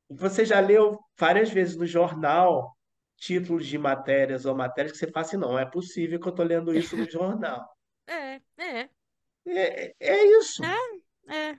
[0.08, 2.76] você já leu várias vezes no jornal
[3.16, 6.44] títulos de matérias ou matérias que você fala assim, não, é possível que eu estou
[6.44, 7.66] lendo isso no jornal.
[8.08, 8.88] É, é.
[9.48, 10.62] É, é isso.
[10.64, 11.58] É, é.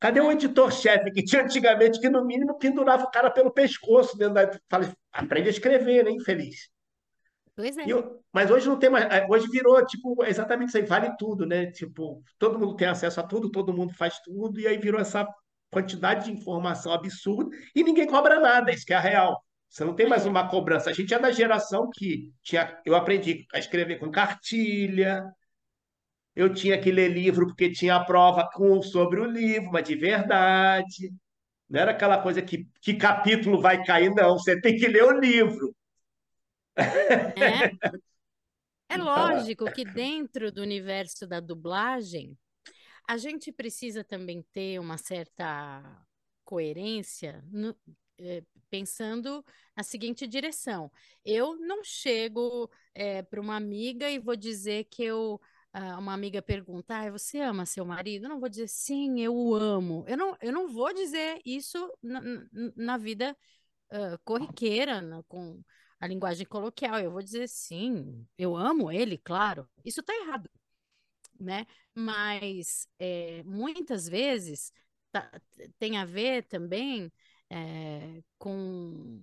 [0.00, 4.34] Cadê o editor-chefe que tinha antigamente que, no mínimo, pendurava o cara pelo pescoço dentro
[4.34, 4.50] da.
[4.68, 6.70] Fala, aprende a escrever, né, infeliz?
[7.54, 7.84] Pois é.
[7.86, 9.04] Eu, mas hoje não tem mais.
[9.12, 11.70] É, hoje virou, tipo, exatamente isso aí, vale tudo, né?
[11.70, 15.26] Tipo, todo mundo tem acesso a tudo, todo mundo faz tudo, e aí virou essa
[15.74, 19.44] quantidade de informação absurda e ninguém cobra nada, isso que é a real.
[19.68, 20.28] Você não tem mais é.
[20.28, 20.88] uma cobrança.
[20.88, 22.80] A gente é da geração que tinha.
[22.86, 25.24] Eu aprendi a escrever com cartilha,
[26.36, 29.96] eu tinha que ler livro porque tinha a prova com, sobre o livro, mas de
[29.96, 31.12] verdade.
[31.68, 34.38] Não era aquela coisa que, que capítulo vai cair, não.
[34.38, 35.74] Você tem que ler o livro.
[36.76, 37.70] É,
[38.90, 42.36] é lógico que dentro do universo da dublagem,
[43.06, 46.06] a gente precisa também ter uma certa
[46.44, 47.76] coerência no,
[48.18, 49.44] é, pensando
[49.76, 50.90] na seguinte direção.
[51.24, 55.40] Eu não chego é, para uma amiga e vou dizer que eu.
[55.76, 58.26] Uh, uma amiga pergunta: ah, você ama seu marido?
[58.26, 60.04] Eu não vou dizer sim, eu o amo.
[60.06, 62.20] Eu não, eu não vou dizer isso na,
[62.76, 63.36] na vida
[63.90, 65.60] uh, corriqueira, na, com,
[66.04, 67.00] a linguagem coloquial.
[67.00, 69.68] Eu vou dizer sim, eu amo ele, claro.
[69.84, 70.48] Isso está errado,
[71.44, 71.66] né?
[71.94, 74.72] Mas é, muitas vezes
[75.12, 75.30] tá,
[75.78, 77.12] tem a ver também
[77.50, 79.22] é, com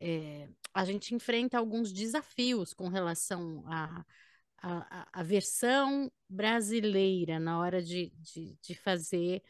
[0.00, 4.04] é, a gente enfrenta alguns desafios com relação a,
[4.62, 9.42] a, a, versão brasileira na hora de, de, de fazer,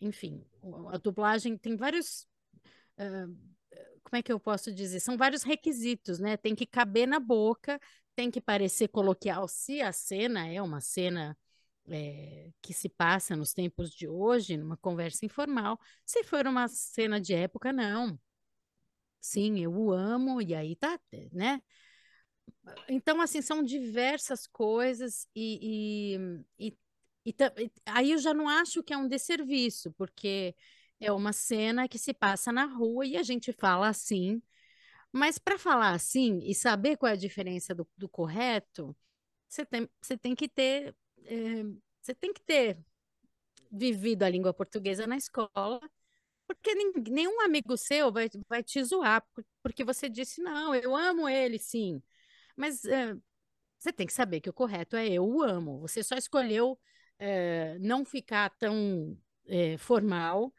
[0.00, 0.44] enfim,
[0.92, 2.26] a dublagem tem vários.
[2.98, 3.56] Uh,
[4.02, 5.00] como é que eu posso dizer?
[5.00, 6.36] São vários requisitos, né?
[6.36, 7.80] Tem que caber na boca,
[8.16, 9.46] tem que parecer coloquial.
[9.46, 11.38] Se a cena é uma cena
[11.88, 17.20] é, que se passa nos tempos de hoje, numa conversa informal, se for uma cena
[17.20, 18.18] de época, não.
[19.20, 20.98] Sim, eu o amo, e aí tá,
[21.32, 21.60] né?
[22.88, 26.76] Então, assim, são diversas coisas, e, e, e,
[27.26, 27.34] e
[27.84, 30.54] aí eu já não acho que é um desserviço, porque
[31.00, 34.42] é uma cena que se passa na rua e a gente fala assim.
[35.16, 38.94] Mas para falar assim e saber qual é a diferença do, do correto,
[39.48, 40.94] você tem, você tem que ter.
[41.24, 41.64] É,
[42.02, 42.78] você tem que ter
[43.72, 45.80] vivido a língua portuguesa na escola,
[46.46, 46.74] porque
[47.10, 49.24] nenhum amigo seu vai, vai te zoar,
[49.62, 52.02] porque você disse, não, eu amo ele, sim.
[52.56, 53.14] Mas é,
[53.78, 55.80] você tem que saber que o correto é eu o amo.
[55.80, 56.78] Você só escolheu
[57.18, 60.52] é, não ficar tão é, formal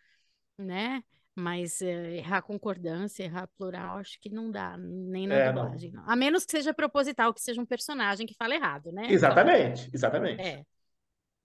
[0.58, 1.04] né?
[1.40, 5.92] Mas é, errar concordância, errar plural, acho que não dá, nem na é, dublagem.
[5.92, 6.04] Não.
[6.10, 9.06] A menos que seja proposital, que seja um personagem que fala errado, né?
[9.12, 10.42] Exatamente, exatamente.
[10.42, 10.66] É.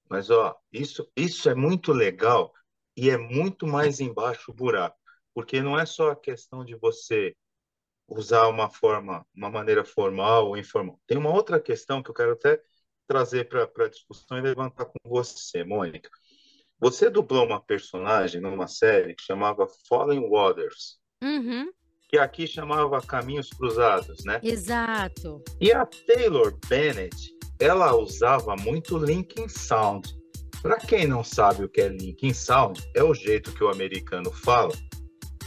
[0.08, 2.54] Mas, ó, isso, isso é muito legal
[2.96, 4.96] e é muito mais embaixo o buraco.
[5.34, 7.36] Porque não é só a questão de você
[8.08, 10.98] usar uma forma, uma maneira formal ou informal.
[11.06, 12.62] Tem uma outra questão que eu quero até
[13.06, 16.08] trazer para a discussão e levantar com você, Mônica.
[16.82, 20.98] Você dublou uma personagem numa série que chamava Fallen Waters.
[21.22, 21.70] Uhum.
[22.08, 24.40] Que aqui chamava Caminhos Cruzados, né?
[24.42, 25.40] Exato.
[25.60, 27.16] E a Taylor Bennett,
[27.60, 30.12] ela usava muito Linkin Sound.
[30.60, 34.32] Para quem não sabe o que é Linkin Sound, é o jeito que o americano
[34.32, 34.74] fala,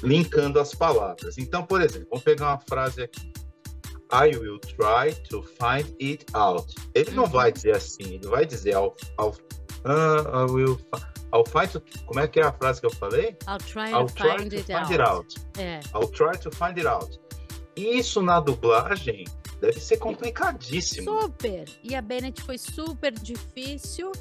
[0.01, 1.37] linkando as palavras.
[1.37, 3.33] Então, por exemplo, vamos pegar uma frase aqui.
[4.13, 6.73] I will try to find it out.
[6.93, 8.93] Ele não vai dizer assim, ele vai dizer uh,
[9.85, 10.79] I will
[11.35, 13.37] I'll find to, como é que é a frase que eu falei?
[13.45, 15.35] I'll try, I'll to, try find, to it find, it out.
[15.57, 15.81] É.
[15.93, 17.19] I'll try to find it out.
[17.75, 19.25] Isso na dublagem
[19.59, 21.21] deve ser complicadíssimo.
[21.21, 21.65] Super.
[21.83, 24.13] E a Bennett foi super difícil